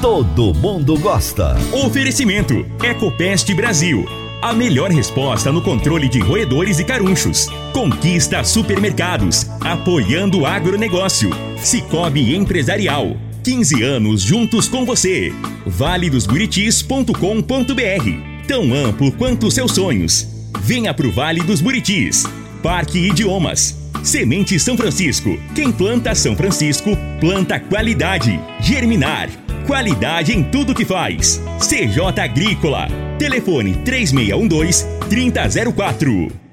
todo 0.00 0.54
mundo 0.54 0.98
gosta. 0.98 1.56
Oferecimento: 1.72 2.64
Ecopest 2.82 3.52
Brasil. 3.54 4.04
A 4.42 4.54
melhor 4.54 4.90
resposta 4.90 5.52
no 5.52 5.60
controle 5.60 6.08
de 6.08 6.18
roedores 6.18 6.78
e 6.78 6.84
carunchos. 6.84 7.46
Conquista 7.74 8.42
supermercados, 8.42 9.46
apoiando 9.60 10.40
o 10.40 10.46
agronegócio. 10.46 11.30
Cicobi 11.58 12.34
Empresarial. 12.34 13.14
15 13.44 13.82
anos 13.82 14.22
juntos 14.22 14.66
com 14.68 14.86
você. 14.86 15.32
valedosburitis.com.br 15.66 18.46
Tão 18.48 18.74
amplo 18.74 19.12
quanto 19.12 19.50
seus 19.50 19.72
sonhos. 19.72 20.26
Venha 20.62 20.94
pro 20.94 21.12
Vale 21.12 21.42
dos 21.42 21.60
Buritis. 21.60 22.24
Parque 22.62 22.98
Idiomas. 22.98 23.78
Semente 24.02 24.58
São 24.58 24.74
Francisco. 24.76 25.38
Quem 25.54 25.70
planta 25.70 26.14
São 26.14 26.34
Francisco, 26.34 26.96
planta 27.20 27.60
qualidade. 27.60 28.40
Germinar. 28.60 29.28
Qualidade 29.70 30.32
em 30.32 30.42
tudo 30.42 30.74
que 30.74 30.84
faz. 30.84 31.40
CJ 31.60 32.20
Agrícola. 32.20 32.88
Telefone 33.20 33.76
3612 33.84 34.84
3004. 35.08 36.49